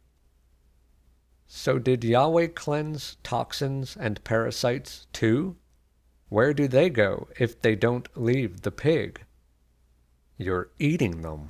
[1.47, 5.57] So, did Yahweh cleanse toxins and parasites too?
[6.29, 9.23] Where do they go if they don't leave the pig?
[10.37, 11.49] You're eating them.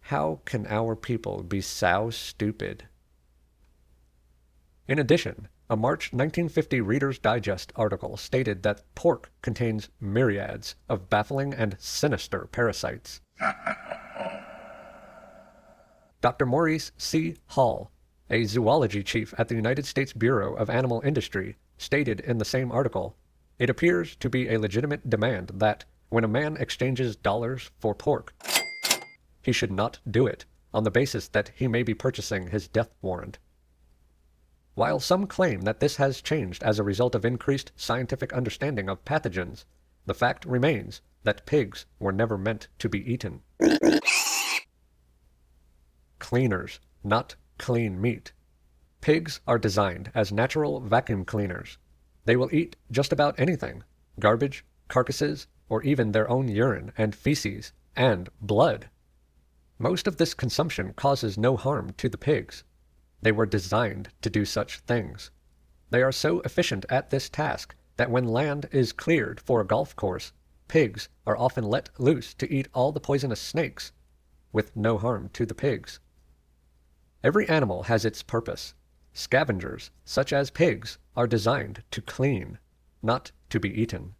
[0.00, 2.84] How can our people be so stupid?
[4.88, 11.54] In addition, a March 1950 Reader's Digest article stated that pork contains myriads of baffling
[11.54, 13.22] and sinister parasites.
[16.20, 16.46] Dr.
[16.46, 17.36] Maurice C.
[17.48, 17.90] Hall,
[18.30, 22.70] a zoology chief at the United States Bureau of Animal Industry, stated in the same
[22.70, 23.16] article,
[23.58, 28.34] it appears to be a legitimate demand that, when a man exchanges dollars for pork,
[29.42, 32.90] he should not do it on the basis that he may be purchasing his death
[33.00, 33.38] warrant.
[34.74, 39.04] While some claim that this has changed as a result of increased scientific understanding of
[39.04, 39.64] pathogens,
[40.06, 43.42] the fact remains that pigs were never meant to be eaten.
[46.18, 48.32] Cleaners, not clean meat.
[49.00, 51.78] Pigs are designed as natural vacuum cleaners.
[52.24, 53.84] They will eat just about anything
[54.18, 58.88] garbage, carcasses, or even their own urine and feces, and blood.
[59.78, 62.64] Most of this consumption causes no harm to the pigs.
[63.24, 65.30] They were designed to do such things.
[65.88, 69.96] They are so efficient at this task that when land is cleared for a golf
[69.96, 70.34] course,
[70.68, 73.92] pigs are often let loose to eat all the poisonous snakes,
[74.52, 76.00] with no harm to the pigs.
[77.22, 78.74] Every animal has its purpose,
[79.14, 82.58] Scavengers, such as pigs, are designed to clean,
[83.02, 84.16] not to be eaten.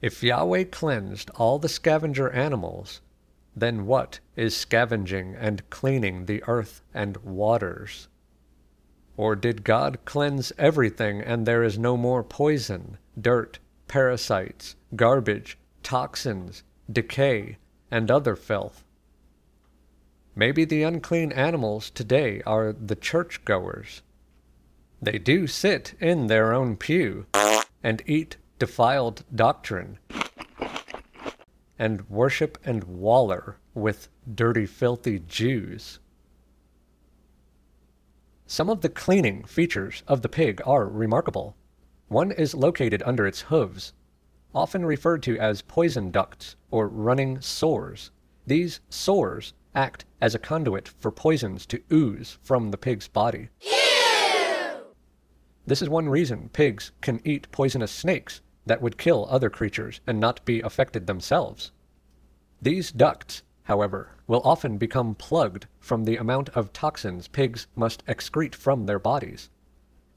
[0.00, 3.02] If Yahweh cleansed all the scavenger animals,
[3.60, 8.08] then what is scavenging and cleaning the earth and waters?
[9.16, 16.62] Or did God cleanse everything and there is no more poison, dirt, parasites, garbage, toxins,
[16.90, 17.58] decay,
[17.90, 18.84] and other filth?
[20.36, 24.02] Maybe the unclean animals today are the churchgoers.
[25.02, 27.26] They do sit in their own pew
[27.82, 29.98] and eat defiled doctrine
[31.78, 36.00] and worship and waller with dirty, filthy Jews.
[38.46, 41.54] Some of the cleaning features of the pig are remarkable.
[42.08, 43.92] One is located under its hooves,
[44.54, 48.10] often referred to as poison ducts or running sores.
[48.46, 53.50] These sores act as a conduit for poisons to ooze from the pig's body.
[55.66, 60.20] This is one reason pigs can eat poisonous snakes that would kill other creatures and
[60.20, 61.72] not be affected themselves.
[62.62, 68.54] These ducts, however, will often become plugged from the amount of toxins pigs must excrete
[68.54, 69.50] from their bodies.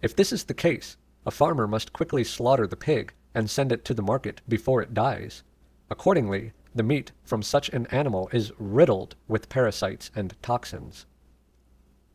[0.02, 3.86] If this is the case, a farmer must quickly slaughter the pig and send it
[3.86, 5.44] to the market before it dies.
[5.90, 11.06] Accordingly, the meat from such an animal is riddled with parasites and toxins.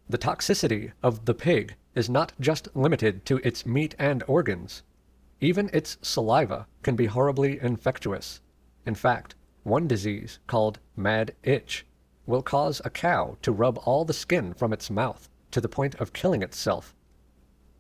[0.09, 4.83] The toxicity of the pig is not just limited to its meat and organs.
[5.41, 8.41] Even its saliva can be horribly infectious.
[8.87, 9.35] In fact,
[9.65, 11.85] one disease, called mad itch,
[12.27, 15.95] will cause a cow to rub all the skin from its mouth to the point
[15.97, 16.95] of killing itself.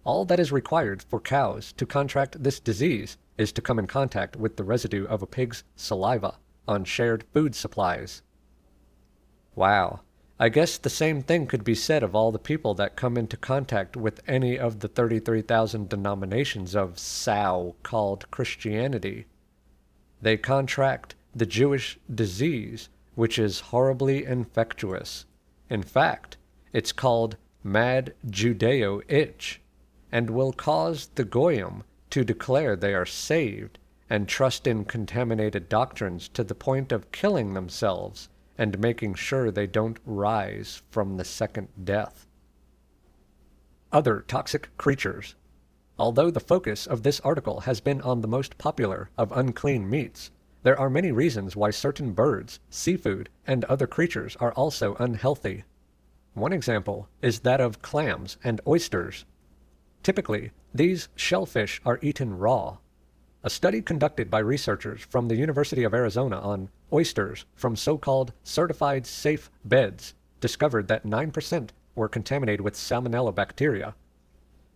[0.04, 4.36] All that is required for cows to contract this disease is to come in contact
[4.36, 6.38] with the residue of a pig's saliva
[6.68, 8.22] on shared food supplies.
[9.54, 10.00] Wow,
[10.38, 13.38] I guess the same thing could be said of all the people that come into
[13.38, 19.24] contact with any of the 33,000 denominations of sow called Christianity.
[20.20, 25.24] They contract the Jewish disease, which is horribly infectious.
[25.70, 26.36] In fact,
[26.70, 29.62] it's called mad Judeo itch,
[30.12, 33.78] and will cause the Goyim to declare they are saved
[34.10, 38.28] and trust in contaminated doctrines to the point of killing themselves
[38.58, 42.26] and making sure they don't rise from the second death.
[43.92, 45.34] Other toxic creatures.
[45.98, 50.30] Although the focus of this article has been on the most popular of unclean meats,
[50.62, 55.64] there are many reasons why certain birds, seafood, and other creatures are also unhealthy.
[56.34, 59.24] One example is that of clams and oysters.
[60.02, 62.78] Typically, these shellfish are eaten raw.
[63.42, 68.32] A study conducted by researchers from the University of Arizona on oysters from so called
[68.42, 73.94] certified safe beds discovered that 9% were contaminated with salmonella bacteria.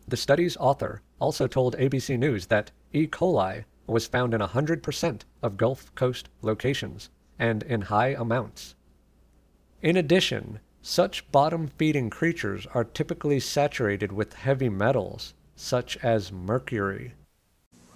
[0.09, 3.07] The study's author also told ABC News that E.
[3.07, 8.75] coli was found in 100% of Gulf Coast locations and in high amounts.
[9.83, 17.15] In addition, such bottom feeding creatures are typically saturated with heavy metals such as mercury.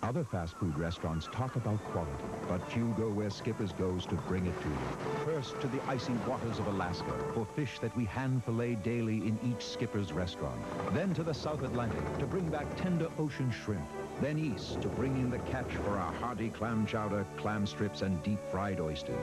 [0.05, 2.13] Other fast food restaurants talk about quality,
[2.47, 4.77] but you go where Skipper's goes to bring it to you.
[5.25, 9.39] First to the icy waters of Alaska for fish that we hand fillet daily in
[9.43, 10.61] each Skipper's restaurant.
[10.93, 13.89] Then to the South Atlantic to bring back tender ocean shrimp.
[14.21, 18.23] Then east to bring in the catch for our hearty clam chowder, clam strips, and
[18.23, 19.17] deep-fried oysters.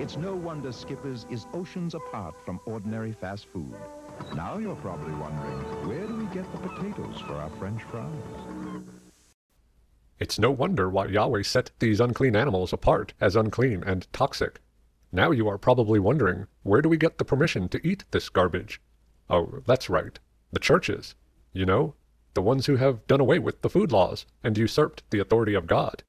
[0.00, 3.74] It's no wonder Skipper's is oceans apart from ordinary fast food.
[4.34, 8.53] Now you're probably wondering, where do we get the potatoes for our French fries?
[10.24, 14.58] It's no wonder why Yahweh set these unclean animals apart as unclean and toxic.
[15.12, 18.80] Now you are probably wondering, where do we get the permission to eat this garbage?
[19.28, 20.18] Oh, that's right.
[20.50, 21.14] The churches.
[21.52, 21.94] You know,
[22.32, 25.66] the ones who have done away with the food laws and usurped the authority of
[25.66, 26.02] God.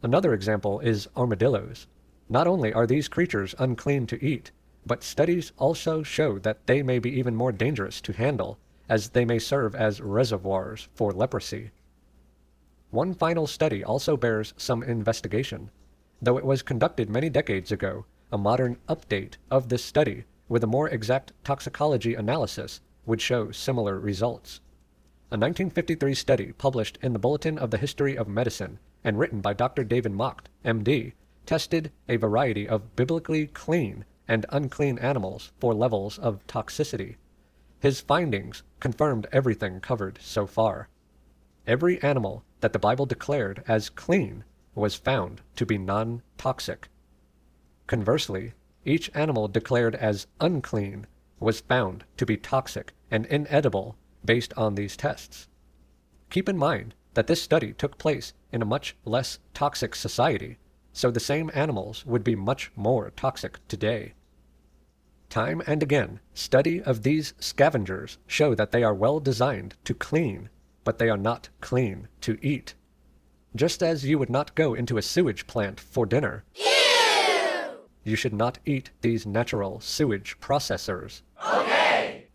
[0.00, 1.88] Another example is armadillos.
[2.28, 4.52] Not only are these creatures unclean to eat,
[4.86, 9.24] but studies also show that they may be even more dangerous to handle, as they
[9.24, 11.70] may serve as reservoirs for leprosy.
[12.90, 15.70] One final study also bears some investigation.
[16.22, 20.68] Though it was conducted many decades ago, a modern update of this study with a
[20.68, 24.60] more exact toxicology analysis would show similar results.
[25.30, 29.52] A 1953 study published in the Bulletin of the History of Medicine and written by
[29.52, 29.82] Dr.
[29.82, 31.12] David Macht, MD,
[31.46, 37.16] tested a variety of biblically clean and unclean animals for levels of toxicity.
[37.80, 40.88] His findings confirmed everything covered so far.
[41.66, 44.44] Every animal that the Bible declared as clean
[44.74, 46.88] was found to be non toxic.
[47.86, 48.54] Conversely,
[48.84, 51.06] each animal declared as unclean
[51.40, 55.48] was found to be toxic and inedible based on these tests.
[56.30, 60.58] Keep in mind that this study took place in a much less toxic society,
[60.92, 64.14] so the same animals would be much more toxic today.
[65.34, 70.48] Time and again, study of these scavengers show that they are well designed to clean,
[70.84, 72.74] but they are not clean to eat.
[73.56, 76.44] Just as you would not go into a sewage plant for dinner,
[78.04, 81.22] you should not eat these natural sewage processors.
[81.44, 82.28] Okay!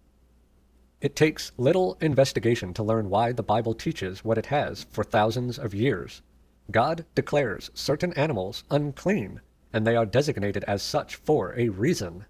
[0.99, 5.57] It takes little investigation to learn why the Bible teaches what it has for thousands
[5.57, 6.21] of years.
[6.69, 9.39] God declares certain animals unclean,
[9.71, 12.25] and they are designated as such for a reason.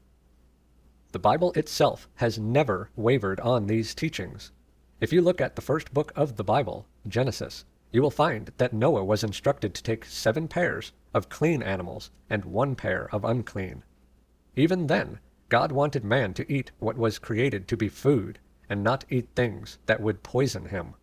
[1.12, 4.52] The Bible itself has never wavered on these teachings.
[5.02, 8.74] If you look at the first book of the Bible, Genesis, you will find that
[8.74, 13.84] Noah was instructed to take seven pairs of clean animals and one pair of unclean.
[14.56, 18.38] Even then, God wanted man to eat what was created to be food
[18.70, 20.94] and not eat things that would poison him.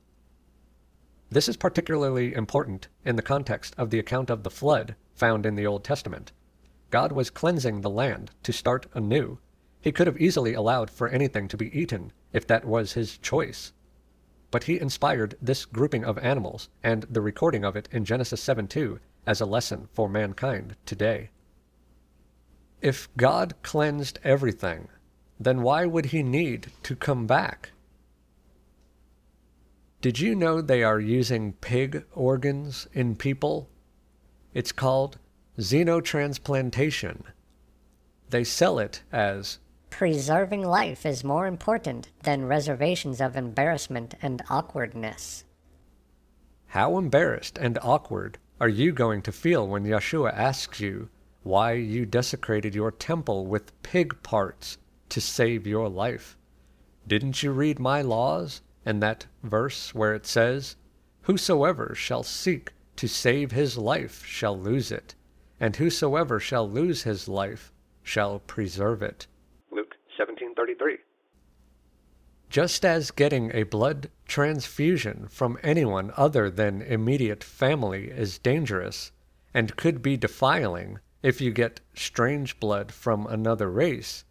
[1.30, 5.57] This is particularly important in the context of the account of the flood found in
[5.57, 6.30] the Old Testament.
[6.90, 9.40] God was cleansing the land to start anew
[9.87, 13.72] he could have easily allowed for anything to be eaten if that was his choice.
[14.51, 18.66] But he inspired this grouping of animals and the recording of it in Genesis 7
[18.66, 21.30] 2 as a lesson for mankind today.
[22.82, 24.89] If God cleansed everything,
[25.39, 27.70] then why would he need to come back?
[30.01, 33.68] Did you know they are using pig organs in people?
[34.53, 35.18] It's called
[35.61, 37.22] xenotransplantation.
[38.30, 39.61] They sell it as
[39.91, 45.45] Preserving life is more important than reservations of embarrassment and awkwardness.
[46.66, 51.09] How embarrassed and awkward are you going to feel when Yahshua asks you
[51.43, 54.78] why you desecrated your temple with pig parts
[55.11, 56.37] to save your life?
[57.07, 60.76] Didn't you read my laws and that verse where it says,
[61.22, 65.14] Whosoever shall seek to save his life shall lose it,
[65.61, 67.72] and whosoever shall lose his life
[68.03, 69.26] shall preserve it?
[72.57, 79.12] Just as getting a blood transfusion from anyone other than immediate family is dangerous,
[79.52, 84.24] and could be defiling if you get strange blood from another race.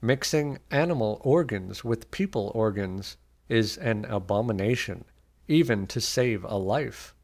[0.00, 5.04] Mixing animal organs with people organs is an abomination,
[5.46, 7.14] even to save a life.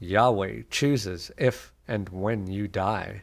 [0.00, 3.22] Yahweh chooses if and when you die.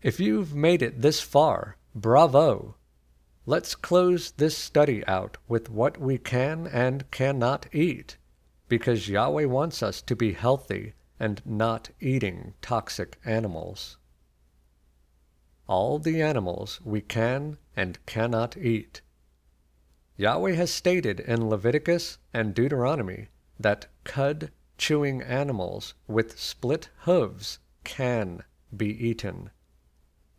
[0.00, 2.76] If you've made it this far, bravo!
[3.44, 8.16] Let's close this study out with what we can and cannot eat,
[8.68, 13.98] because Yahweh wants us to be healthy and not eating toxic animals.
[15.66, 19.00] All the animals we can and cannot eat.
[20.16, 23.28] Yahweh has stated in Leviticus and Deuteronomy
[23.58, 28.44] that cud chewing animals with split hooves can
[28.76, 29.50] be eaten.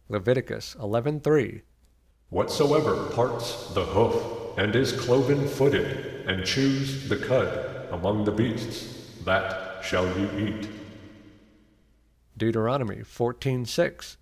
[0.08, 1.64] Leviticus 11:3
[2.34, 7.48] Whatsoever parts the hoof and is cloven footed and chews the cud
[7.92, 10.68] among the beasts, that shall you eat.
[12.36, 14.18] Deuteronomy 14:6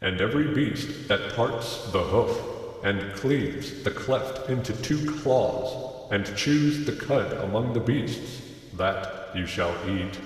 [0.00, 2.40] And every beast that parts the hoof
[2.82, 8.40] and cleaves the cleft into two claws and chews the cud among the beasts,
[8.78, 10.18] that you shall eat.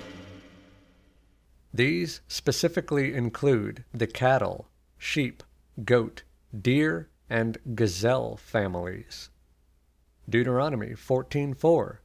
[1.74, 5.43] These specifically include the cattle, sheep,
[5.85, 6.22] goat,
[6.57, 9.31] deer, and gazelle families.
[10.29, 11.99] Deuteronomy 14:4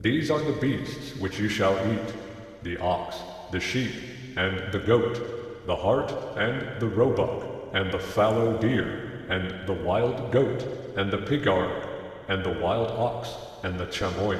[0.00, 2.14] These are the beasts which you shall eat:
[2.62, 3.16] the ox,
[3.52, 3.92] the sheep,
[4.36, 10.30] and the goat, the hart, and the roebuck, and the fallow deer, and the wild
[10.30, 10.62] goat,
[10.96, 11.88] and the pygarg,
[12.28, 14.38] and the wild ox, and the chamois.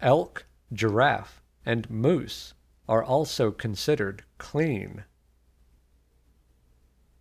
[0.00, 2.54] Elk, giraffe, and moose
[2.88, 5.04] are also considered clean.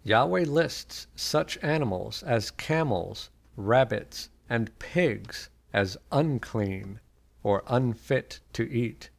[0.03, 6.99] Yahweh lists such animals as camels, rabbits, and pigs as unclean
[7.43, 9.11] or unfit to eat.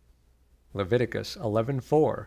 [0.74, 2.26] Leviticus 11:4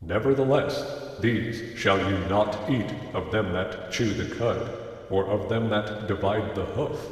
[0.00, 4.70] Nevertheless, these shall you not eat of them that chew the cud,
[5.10, 7.10] or of them that divide the hoof,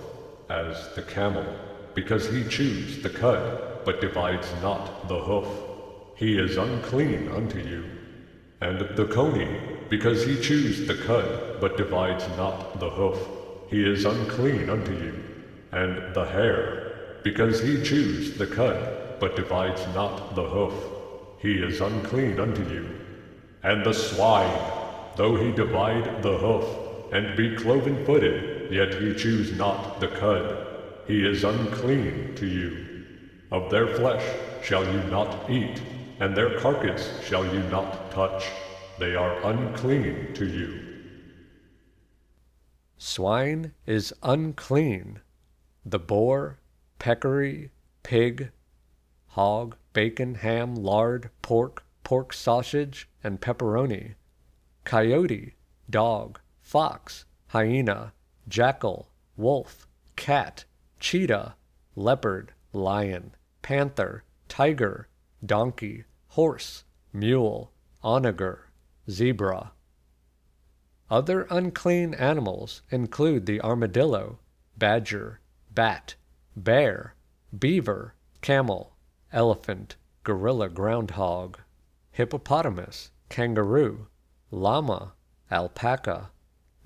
[0.48, 1.44] as the camel,
[1.94, 5.48] because he chews the cud, but divides not the hoof.
[6.14, 7.84] He is unclean unto you.
[8.60, 13.18] And the coney, because he chews the cud, but divides not the hoof.
[13.70, 15.14] He is unclean unto you.
[15.72, 20.74] And the hare, because he chews the cud, but divides not the hoof.
[21.38, 22.88] He is unclean unto you.
[23.62, 24.60] And the swine,
[25.16, 26.64] though he divide the hoof,
[27.12, 30.66] and be cloven footed, yet he chews not the cud.
[31.06, 33.04] He is unclean to you.
[33.50, 34.24] Of their flesh
[34.62, 35.80] shall you not eat,
[36.20, 38.44] and their carcass shall you not touch.
[38.98, 40.80] They are unclean to you.
[42.98, 45.20] Swine is unclean.
[45.86, 46.58] The boar,
[46.98, 47.70] peccary,
[48.02, 48.50] pig,
[49.28, 54.14] hog, bacon, ham, lard, pork, pork sausage, and pepperoni,
[54.82, 55.54] coyote,
[55.88, 58.12] dog, fox, hyena,
[58.48, 59.86] jackal, wolf,
[60.16, 60.64] cat,
[60.98, 61.54] cheetah,
[61.94, 65.06] leopard, lion, panther, tiger,
[65.46, 66.82] donkey, horse,
[67.12, 67.70] mule,
[68.02, 68.67] onager,
[69.10, 69.72] zebra.
[71.10, 74.40] Other unclean animals include the armadillo,
[74.76, 75.40] badger,
[75.70, 76.16] bat,
[76.54, 77.14] bear,
[77.56, 78.96] beaver, camel,
[79.32, 81.58] elephant, gorilla groundhog,
[82.12, 84.08] hippopotamus, kangaroo,
[84.50, 85.14] llama,
[85.50, 86.30] alpaca,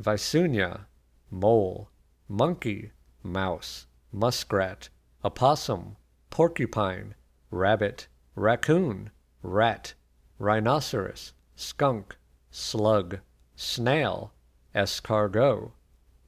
[0.00, 0.86] vicuña,
[1.30, 1.88] mole,
[2.28, 2.92] monkey,
[3.22, 4.88] mouse, muskrat,
[5.24, 5.96] opossum,
[6.30, 7.14] porcupine,
[7.50, 8.06] rabbit,
[8.36, 9.10] raccoon,
[9.42, 9.94] rat,
[10.38, 11.32] rhinoceros,
[11.62, 12.16] skunk,
[12.50, 13.20] slug,
[13.54, 14.32] snail,
[14.74, 15.70] escargot,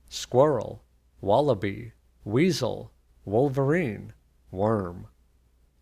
[0.09, 0.85] squirrel,
[1.20, 1.93] wallaby,
[2.24, 2.93] weasel,
[3.24, 4.12] wolverine,
[4.51, 5.09] worm.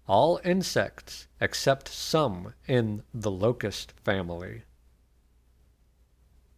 [0.09, 4.63] All insects except some in the locust family.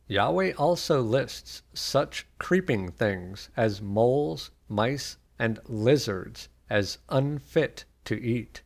[0.07, 8.62] Yahweh also lists such creeping things as moles, mice, and lizards as unfit to eat.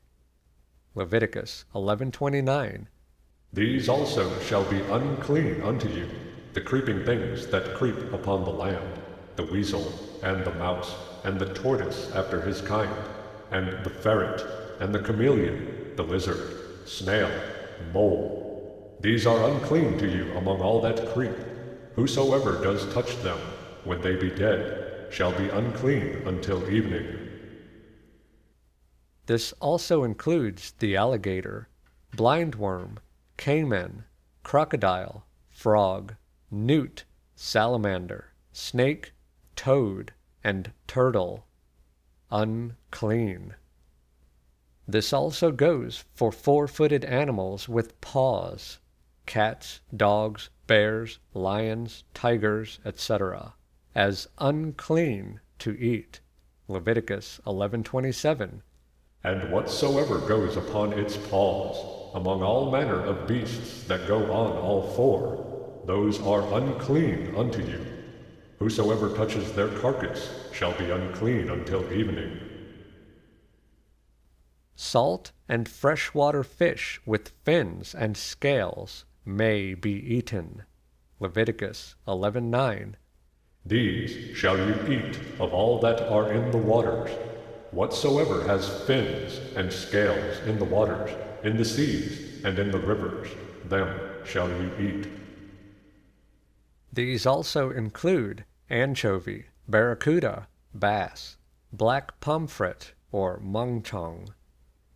[0.95, 2.89] Leviticus 11:29
[3.53, 6.09] These also shall be unclean unto you,
[6.53, 9.01] the creeping things that creep upon the land,
[9.37, 9.93] the weasel,
[10.23, 10.95] and the mouse,
[11.25, 12.95] and the tortoise after his kind,
[13.51, 14.45] and the ferret,
[14.81, 17.31] and the chameleon, the lizard, snail,
[17.93, 18.97] mole.
[19.01, 21.37] These are unclean to you among all that creep.
[21.95, 23.39] Whosoever does touch them,
[23.85, 27.07] when they be dead, shall be unclean until evening.
[29.27, 31.69] This also includes the alligator,
[32.17, 32.99] blindworm,
[33.39, 34.05] caiman,
[34.43, 36.15] crocodile, frog,
[36.51, 39.13] newt, salamander, snake,
[39.57, 40.13] toad,
[40.45, 41.47] and turtle.
[42.31, 43.55] Unclean.
[44.87, 48.81] This also goes for four footed animals with paws
[49.25, 53.55] cats, dogs, bears, lions, tigers, etc.,
[53.95, 56.21] as unclean to eat.
[56.67, 58.63] Leviticus 11:27.
[59.23, 64.91] And whatsoever goes upon its paws, among all manner of beasts that go on all
[64.95, 67.85] four, those are unclean unto you.
[68.59, 72.41] Whosoever touches their carcass shall be unclean until evening.
[74.75, 80.63] Salt and freshwater fish with fins and scales may be eaten.
[81.21, 82.95] Leviticus 11:9.
[83.65, 87.11] These shall you eat of all that are in the waters.
[87.71, 91.11] Whatsoever has fins and scales in the waters,
[91.43, 93.29] in the seas, and in the rivers,
[93.69, 95.09] them shall you eat.
[96.93, 101.37] These also include anchovy, barracuda, bass,
[101.73, 104.31] black pomfret or monchong,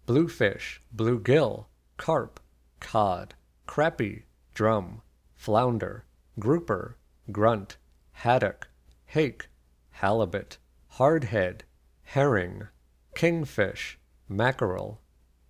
[0.06, 1.66] bluefish, bluegill,
[1.96, 2.40] carp,
[2.80, 3.34] cod,
[3.66, 4.22] crappie,
[4.54, 5.02] drum,
[5.36, 6.04] flounder,
[6.38, 6.96] grouper,
[7.30, 7.76] grunt,
[8.12, 8.68] haddock,
[9.06, 9.48] hake,
[9.90, 10.58] halibut,
[10.98, 11.60] hardhead,
[12.04, 12.68] herring,
[13.14, 15.00] kingfish, mackerel,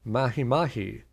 [0.04, 1.04] mahi-mahi,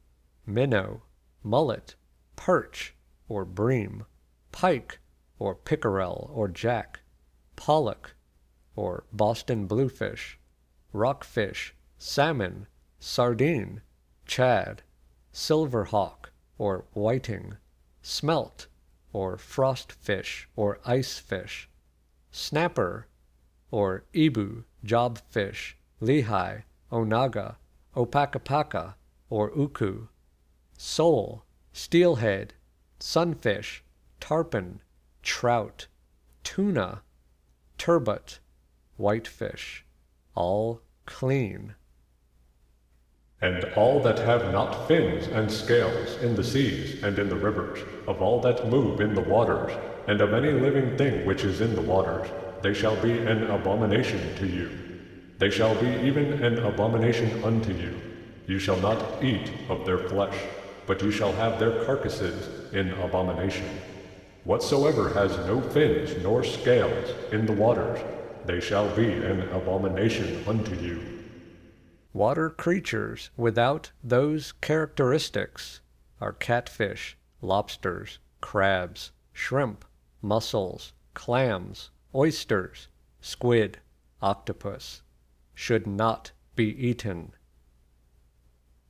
[0.46, 1.04] minnow,
[1.44, 1.96] mullet,
[2.36, 2.96] perch
[3.28, 4.06] or bream,
[4.52, 5.00] pike
[5.38, 7.00] or pickerel or jack,
[7.56, 8.16] pollock
[8.76, 10.40] or Boston bluefish,
[10.94, 12.68] rockfish, salmon,
[13.00, 13.82] sardine,
[14.26, 14.82] shad,
[15.32, 17.58] silver hawk, or whiting,
[18.02, 18.68] smelt
[19.14, 21.70] or frost fish or ice fish,
[22.32, 23.08] snapper
[23.72, 27.56] or ibu, jobfish, lehigh, onaga,
[28.00, 28.94] opakapaka
[29.30, 30.08] or uku,
[30.78, 31.44] sole,
[31.74, 32.54] steelhead,
[33.00, 33.84] sunfish,
[34.22, 34.82] tarpon,
[35.22, 35.88] trout,
[36.44, 37.02] tuna,
[37.78, 38.40] turbot,
[38.96, 39.86] whitefish,
[40.34, 41.76] all clean.
[43.42, 47.80] And all that have not fins and scales in the seas and in the rivers,
[48.08, 49.72] of all that move in the waters,
[50.08, 52.30] and of any living thing which is in the waters,
[52.62, 54.89] they shall be an abomination to you.
[55.40, 58.00] They shall be even an abomination unto you.
[58.46, 60.38] You shall not eat of their flesh,
[60.86, 63.68] but you shall have their carcasses in abomination.
[64.44, 68.00] Whatsoever has no fins nor scales in the waters,
[68.46, 71.00] they shall be an abomination unto you.
[72.12, 75.80] Water creatures without those characteristics
[76.20, 79.86] are catfish, lobsters, crabs, shrimp,
[80.22, 82.90] mussels, clams, oysters,
[83.22, 83.78] squid,
[84.22, 85.02] octopus,
[85.60, 87.34] should not be eaten.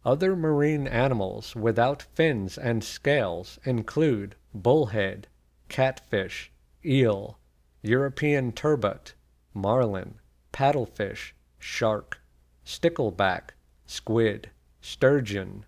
[0.06, 5.28] Other marine animals without fins and scales include bullhead,
[5.68, 6.52] catfish,
[6.86, 7.40] eel,
[7.82, 9.16] European turbot,
[9.52, 10.20] marlin,
[10.54, 12.22] paddlefish, shark,
[12.64, 13.56] stickleback,
[13.88, 15.66] squid, sturgeon,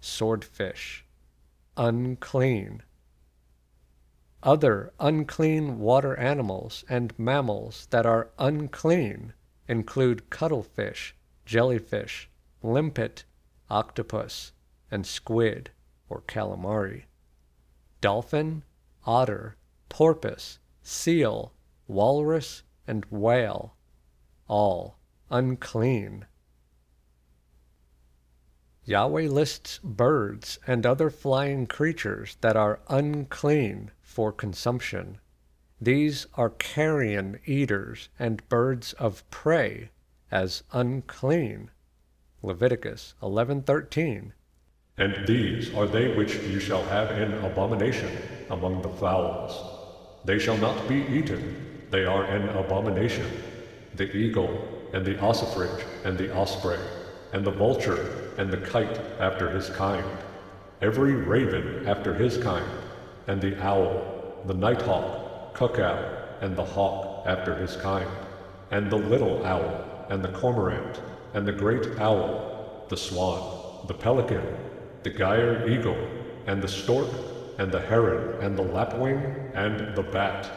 [0.00, 1.04] swordfish.
[1.76, 2.84] Unclean.
[4.44, 9.32] Other unclean water animals and mammals that are unclean
[9.68, 11.14] include cuttlefish,
[11.44, 12.28] jellyfish,
[12.62, 13.24] limpet,
[13.70, 14.52] octopus,
[14.90, 15.70] and squid
[16.08, 17.04] or calamari.
[18.00, 18.62] Dolphin,
[19.04, 19.56] otter,
[19.88, 21.52] porpoise, seal,
[21.88, 23.74] walrus, and whale,
[24.48, 24.98] all
[25.30, 26.26] unclean.
[28.84, 35.18] Yahweh lists birds and other flying creatures that are unclean for consumption.
[35.80, 39.90] These are carrion eaters and birds of prey
[40.30, 41.70] as unclean.
[42.42, 44.32] Leviticus 11:13.
[44.96, 48.10] And these are they which you shall have in abomination
[48.48, 49.52] among the fowls.
[50.24, 53.30] They shall not be eaten, they are an abomination.
[53.94, 56.78] The eagle, and the ossifrage, and the osprey,
[57.34, 60.06] and the vulture, and the kite after his kind,
[60.80, 62.64] every raven after his kind,
[63.26, 65.25] and the owl, the nighthawk,
[65.56, 65.82] cuckoo,
[66.42, 68.08] and the hawk after his kind,
[68.70, 71.00] and the little owl, and the cormorant,
[71.32, 74.44] and the great owl, the swan, the pelican,
[75.02, 75.96] the gier eagle,
[76.46, 77.08] and the stork,
[77.58, 79.18] and the heron, and the lapwing,
[79.54, 80.50] and the bat.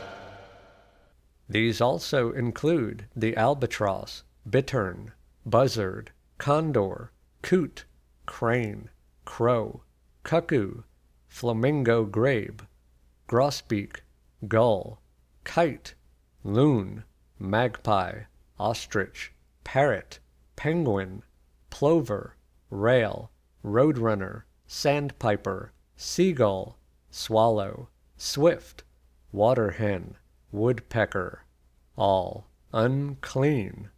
[1.47, 5.13] These also include the albatross, bittern,
[5.45, 7.85] buzzard, condor, coot,
[8.25, 8.89] crane,
[9.23, 9.83] crow,
[10.23, 10.81] cuckoo,
[11.29, 12.63] flamingo grebe,
[13.29, 14.01] grosbeak,
[14.47, 15.01] gull,
[15.43, 15.95] kite,
[16.43, 17.03] loon,
[17.37, 18.21] magpie,
[18.57, 19.33] ostrich,
[19.63, 20.19] parrot,
[20.55, 21.23] penguin,
[21.69, 22.35] plover,
[22.69, 23.31] rail,
[23.63, 26.77] roadrunner, sandpiper, seagull,
[27.09, 28.83] swallow, swift,
[29.31, 30.15] water hen,
[30.51, 31.45] woodpecker,
[31.97, 33.89] all unclean.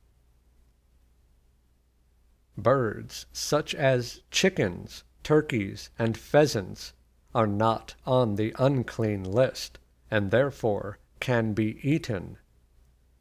[2.58, 6.94] birds such as chickens, turkeys, and pheasants
[7.34, 9.80] are not on the unclean list
[10.12, 12.38] and therefore can be eaten.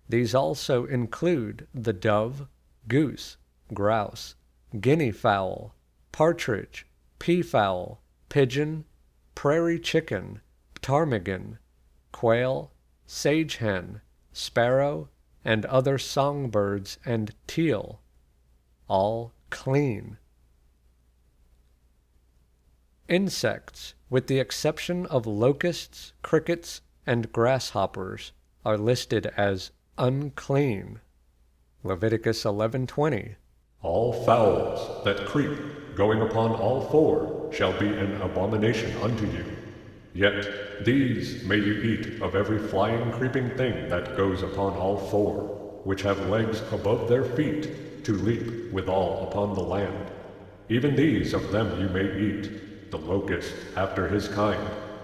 [0.08, 2.48] These also include the dove,
[2.88, 3.36] goose,
[3.72, 4.34] grouse,
[4.80, 5.74] guinea fowl,
[6.10, 6.86] partridge,
[7.20, 8.84] peafowl, pigeon,
[9.36, 10.40] prairie chicken,
[10.74, 11.58] ptarmigan,
[12.10, 12.72] quail,
[13.06, 14.00] sage hen,
[14.32, 15.08] sparrow,
[15.44, 18.00] and other songbirds and teal,
[18.88, 20.18] all clean.
[23.10, 28.30] Insects, with the exception of locusts, crickets, and grasshoppers,
[28.64, 31.00] are listed as unclean.
[31.82, 33.34] Leviticus 11:20
[33.82, 35.58] All fowls that creep,
[35.96, 39.44] going upon all four, shall be an abomination unto you.
[40.14, 45.80] Yet these may you eat of every flying creeping thing that goes upon all four,
[45.82, 50.12] which have legs above their feet, to leap withal upon the land.
[50.68, 54.60] Even these of them you may eat, the locust after his kind,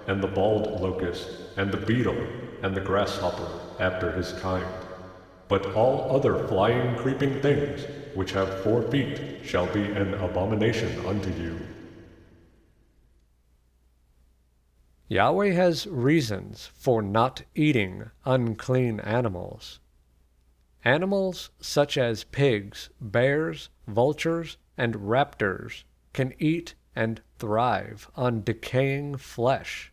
[0.06, 2.16] and the bald locust, and the beetle,
[2.62, 4.66] and the grasshopper after his kind.
[5.48, 7.84] But all other flying creeping things,
[8.14, 11.60] which have four feet, shall be an abomination unto you.
[15.08, 19.78] Yahweh has reasons for not eating unclean animals.
[20.84, 29.92] Animals such as pigs, bears, vultures, and raptors can eat and thrive on decaying flesh.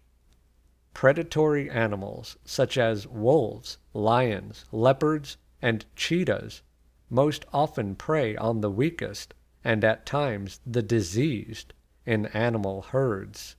[0.93, 6.61] Predatory animals such as wolves, lions, leopards, and cheetahs
[7.09, 9.33] most often prey on the weakest
[9.63, 11.73] and at times the diseased
[12.05, 13.55] in animal herds.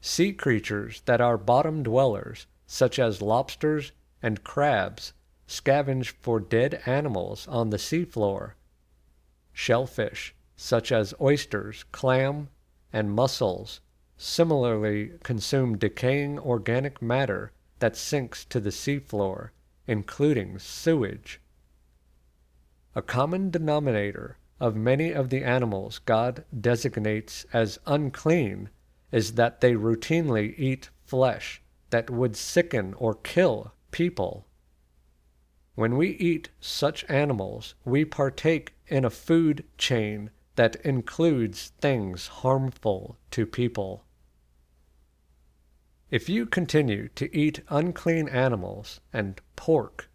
[0.00, 3.92] Sea creatures that are bottom dwellers, such as lobsters
[4.22, 5.12] and crabs,
[5.46, 8.54] scavenge for dead animals on the seafloor.
[9.52, 12.48] Shellfish, such as oysters, clam,
[12.92, 13.80] and mussels,
[14.16, 17.50] similarly consume decaying organic matter
[17.80, 19.50] that sinks to the seafloor,
[19.88, 21.40] including sewage.
[22.94, 28.68] A common denominator of many of the animals God designates as unclean
[29.10, 31.60] is that they routinely eat flesh
[31.90, 34.46] that would sicken or kill people.
[35.74, 43.16] When we eat such animals, we partake in a food chain that includes things harmful
[43.30, 44.04] to people.
[46.10, 50.10] If you continue to eat unclean animals and pork,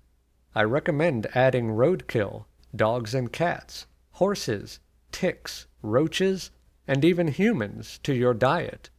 [0.54, 4.80] I recommend adding roadkill, dogs and cats, horses,
[5.12, 6.52] ticks, roaches,
[6.88, 8.90] and even humans to your diet.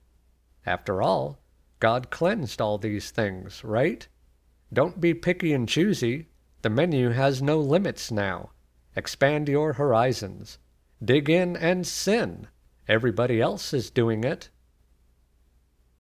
[0.67, 1.39] After all,
[1.81, 4.07] God cleansed all these things, right?
[4.73, 6.27] Don't be picky and choosy.
[6.63, 8.51] The menu has no limits now.
[8.97, 10.59] Expand your horizons.
[11.05, 12.49] Dig in and sin.
[12.89, 14.49] Everybody else is doing it.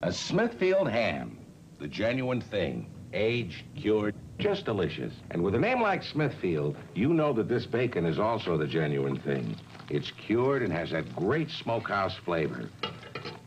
[0.01, 1.39] A Smithfield ham,
[1.79, 2.91] the genuine thing.
[3.13, 5.13] Aged, cured, just delicious.
[5.31, 9.19] And with a name like Smithfield, you know that this bacon is also the genuine
[9.19, 9.55] thing.
[9.89, 12.69] It's cured and has that great smokehouse flavor.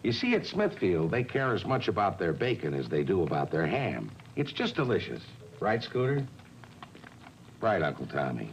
[0.03, 3.51] You see, at Smithfield, they care as much about their bacon as they do about
[3.51, 4.11] their ham.
[4.37, 5.23] It's just delicious.
[5.61, 6.27] Right, Scooter?
[7.61, 8.51] Right, Uncle Tommy.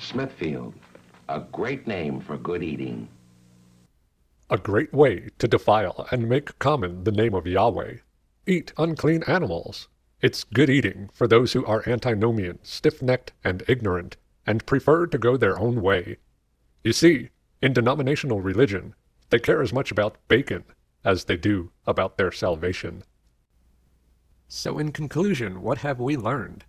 [0.00, 0.74] Smithfield,
[1.28, 3.08] a great name for good eating.
[4.50, 7.96] A great way to defile and make common the name of Yahweh.
[8.46, 9.88] Eat unclean animals.
[10.20, 14.16] It's good eating for those who are antinomian, stiff necked, and ignorant,
[14.46, 16.18] and prefer to go their own way.
[16.84, 18.94] You see, in denominational religion,
[19.30, 20.64] they care as much about bacon
[21.04, 23.02] as they do about their salvation.
[24.48, 26.64] So, in conclusion, what have we learned?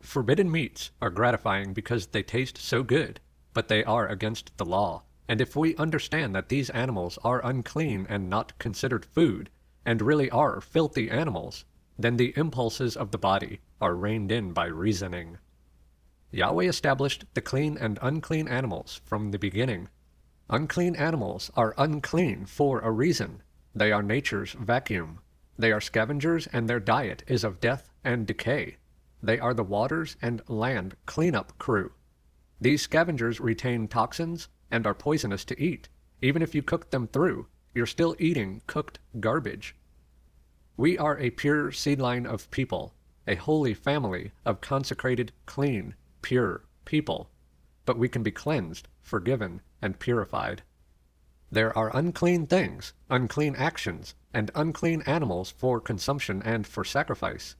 [0.00, 3.20] Forbidden meats are gratifying because they taste so good,
[3.54, 5.04] but they are against the law.
[5.26, 9.48] And if we understand that these animals are unclean and not considered food,
[9.86, 11.64] and really are filthy animals,
[11.98, 15.38] then the impulses of the body are reined in by reasoning.
[16.30, 19.88] Yahweh established the clean and unclean animals from the beginning.
[20.50, 23.42] Unclean animals are unclean for a reason.
[23.74, 25.20] They are nature's vacuum.
[25.56, 28.76] They are scavengers, and their diet is of death and decay.
[29.22, 31.92] They are the waters and land cleanup crew.
[32.60, 35.88] These scavengers retain toxins and are poisonous to eat.
[36.22, 39.74] Even if you cook them through, you're still eating cooked garbage.
[40.76, 42.94] We are a pure seed line of people,
[43.26, 47.30] a holy family of consecrated, clean, pure people.
[47.84, 50.62] But we can be cleansed, forgiven, and purified.
[51.50, 57.56] There are unclean things, unclean actions, and unclean animals for consumption and for sacrifice.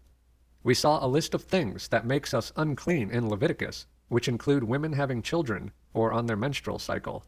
[0.62, 4.92] We saw a list of things that makes us unclean in Leviticus, which include women
[4.92, 7.24] having children or on their menstrual cycle.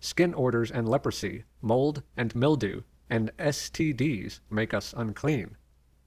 [0.00, 5.56] Skin orders and leprosy, mold and mildew, and STDs make us unclean.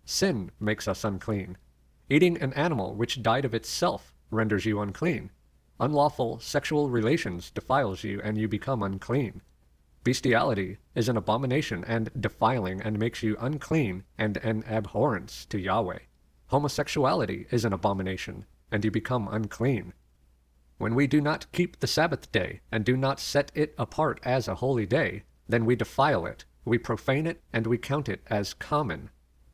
[0.05, 1.57] Sin makes us unclean.
[2.09, 5.31] Eating an animal which died of itself renders you unclean.
[5.79, 9.41] Unlawful sexual relations defiles you and you become unclean.
[10.03, 15.99] Bestiality is an abomination and defiling and makes you unclean and an abhorrence to Yahweh.
[16.47, 19.93] Homosexuality is an abomination and you become unclean.
[20.81, 24.47] When we do not keep the Sabbath day and do not set it apart as
[24.47, 28.55] a holy day, then we defile it, we profane it, and we count it as
[28.55, 29.11] common.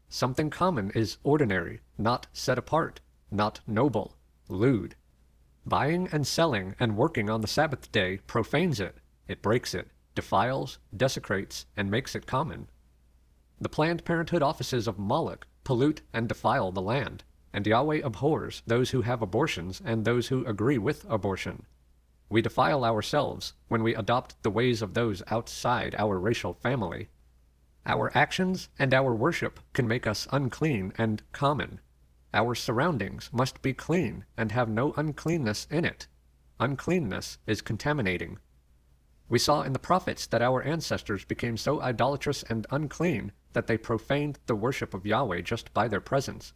[0.08, 4.16] Something common is ordinary, not set apart, not noble,
[4.48, 4.96] lewd.
[5.66, 8.96] Buying and selling and working on the Sabbath day profanes it,
[9.28, 12.70] it breaks it, defiles, desecrates, and makes it common.
[13.60, 17.26] The Planned Parenthood offices of Moloch pollute and defile the land,
[17.58, 21.66] and Yahweh abhors those who have abortions and those who agree with abortion.
[22.30, 27.10] We defile ourselves when we adopt the ways of those outside our racial family.
[27.84, 31.80] Our actions and our worship can make us unclean and common.
[32.32, 36.06] Our surroundings must be clean and have no uncleanness in it.
[36.60, 38.38] Uncleanness is contaminating.
[39.30, 43.80] We saw in the prophets that our ancestors became so idolatrous and unclean that they
[43.80, 46.54] profaned the worship of Yahweh just by their presence.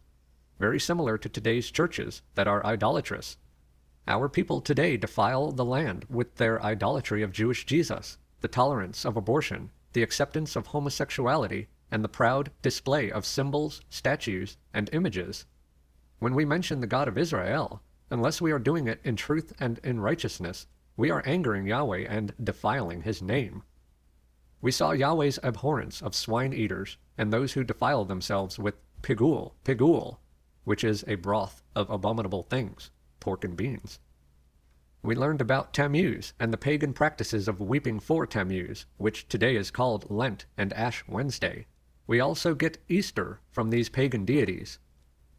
[0.62, 3.36] Very similar to today's churches that are idolatrous.
[4.06, 9.16] Our people today defile the land with their idolatry of Jewish Jesus, the tolerance of
[9.16, 15.46] abortion, the acceptance of homosexuality, and the proud display of symbols, statues, and images.
[16.20, 19.80] When we mention the God of Israel, unless we are doing it in truth and
[19.82, 23.64] in righteousness, we are angering Yahweh and defiling his name.
[24.60, 30.18] We saw Yahweh's abhorrence of swine eaters and those who defile themselves with pigul, pigul,
[30.64, 32.90] which is a broth of abominable things,
[33.20, 33.98] pork and beans.
[35.02, 39.72] We learned about Tammuz and the pagan practices of weeping for Tammuz, which today is
[39.72, 41.66] called Lent and Ash Wednesday.
[42.06, 44.78] We also get Easter from these pagan deities.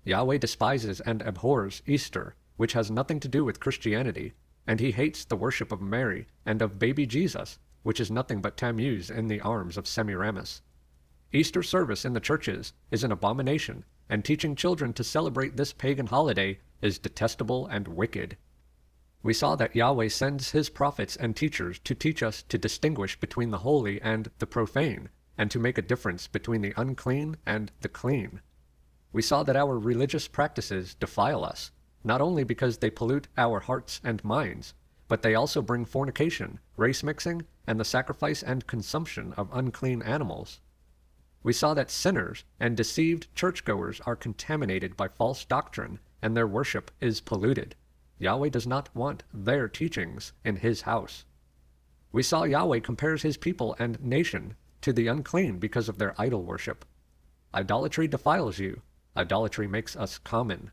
[0.04, 4.34] Yahweh despises and abhors Easter, which has nothing to do with Christianity,
[4.68, 8.58] and he hates the worship of Mary and of baby Jesus, which is nothing but
[8.58, 10.62] Tammuz in the arms of Semiramis.
[11.32, 16.08] Easter service in the churches is an abomination, and teaching children to celebrate this pagan
[16.08, 18.38] holiday is detestable and wicked.
[19.24, 23.52] We saw that Yahweh sends his prophets and teachers to teach us to distinguish between
[23.52, 27.90] the holy and the profane, and to make a difference between the unclean and the
[27.90, 28.42] clean.
[29.14, 31.72] We saw that our religious practices defile us,
[32.04, 34.74] not only because they pollute our hearts and minds,
[35.08, 40.60] but they also bring fornication, race mixing, and the sacrifice and consumption of unclean animals.
[41.44, 46.90] We saw that sinners and deceived churchgoers are contaminated by false doctrine, and their worship
[47.02, 47.76] is polluted.
[48.18, 51.26] Yahweh does not want their teachings in his house.
[52.14, 56.44] We saw Yahweh compares his people and nation to the unclean because of their idol
[56.44, 56.86] worship.
[57.54, 58.82] Idolatry defiles you.
[59.18, 60.72] Idolatry makes us common.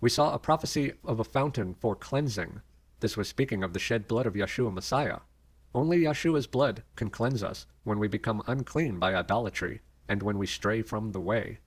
[0.00, 2.60] We saw a prophecy of a fountain for cleansing.
[3.00, 5.18] This was speaking of the shed blood of Yahshua Messiah.
[5.72, 10.46] Only Yahshua's blood can cleanse us when we become unclean by idolatry and when we
[10.48, 11.60] stray from the way.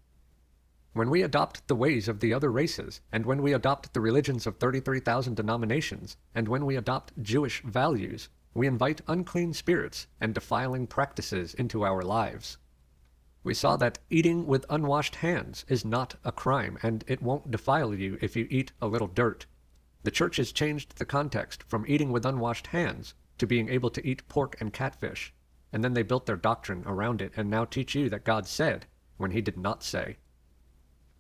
[0.91, 4.45] When we adopt the ways of the other races, and when we adopt the religions
[4.45, 10.85] of 33,000 denominations, and when we adopt Jewish values, we invite unclean spirits and defiling
[10.85, 12.57] practices into our lives.
[13.41, 17.93] We saw that eating with unwashed hands is not a crime, and it won't defile
[17.93, 19.45] you if you eat a little dirt.
[20.03, 24.05] The church has changed the context from eating with unwashed hands to being able to
[24.07, 25.33] eat pork and catfish,
[25.71, 28.85] and then they built their doctrine around it and now teach you that God said
[29.17, 30.17] when he did not say.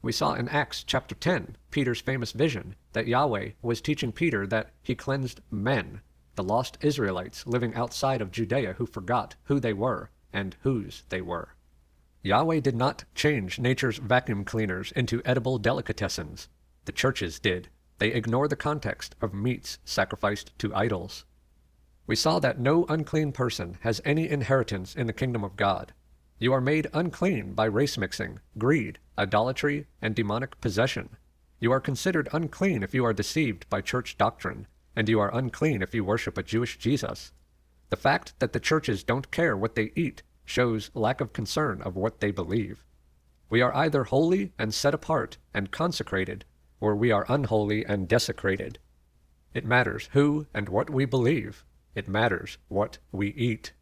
[0.01, 4.71] We saw in Acts chapter 10, Peter's famous vision, that Yahweh was teaching Peter that
[4.81, 6.01] he cleansed men,
[6.35, 11.21] the lost Israelites living outside of Judea who forgot who they were and whose they
[11.21, 11.55] were.
[12.21, 16.47] Yahweh did not change nature's vacuum cleaners into edible delicatessens.
[16.85, 17.69] The churches did.
[17.97, 21.25] They ignore the context of meats sacrificed to idols.
[22.05, 25.93] We saw that no unclean person has any inheritance in the kingdom of God.
[26.37, 31.15] You are made unclean by race mixing, greed, idolatry, and demonic possession.
[31.59, 35.81] You are considered unclean if you are deceived by church doctrine, and you are unclean
[35.81, 37.31] if you worship a Jewish Jesus.
[37.89, 41.95] The fact that the churches don't care what they eat shows lack of concern of
[41.95, 42.83] what they believe.
[43.49, 46.43] We are either holy and set apart and consecrated,
[46.81, 48.79] or we are unholy and desecrated.
[49.53, 51.63] It matters who and what we believe.
[51.95, 53.73] It matters what we eat.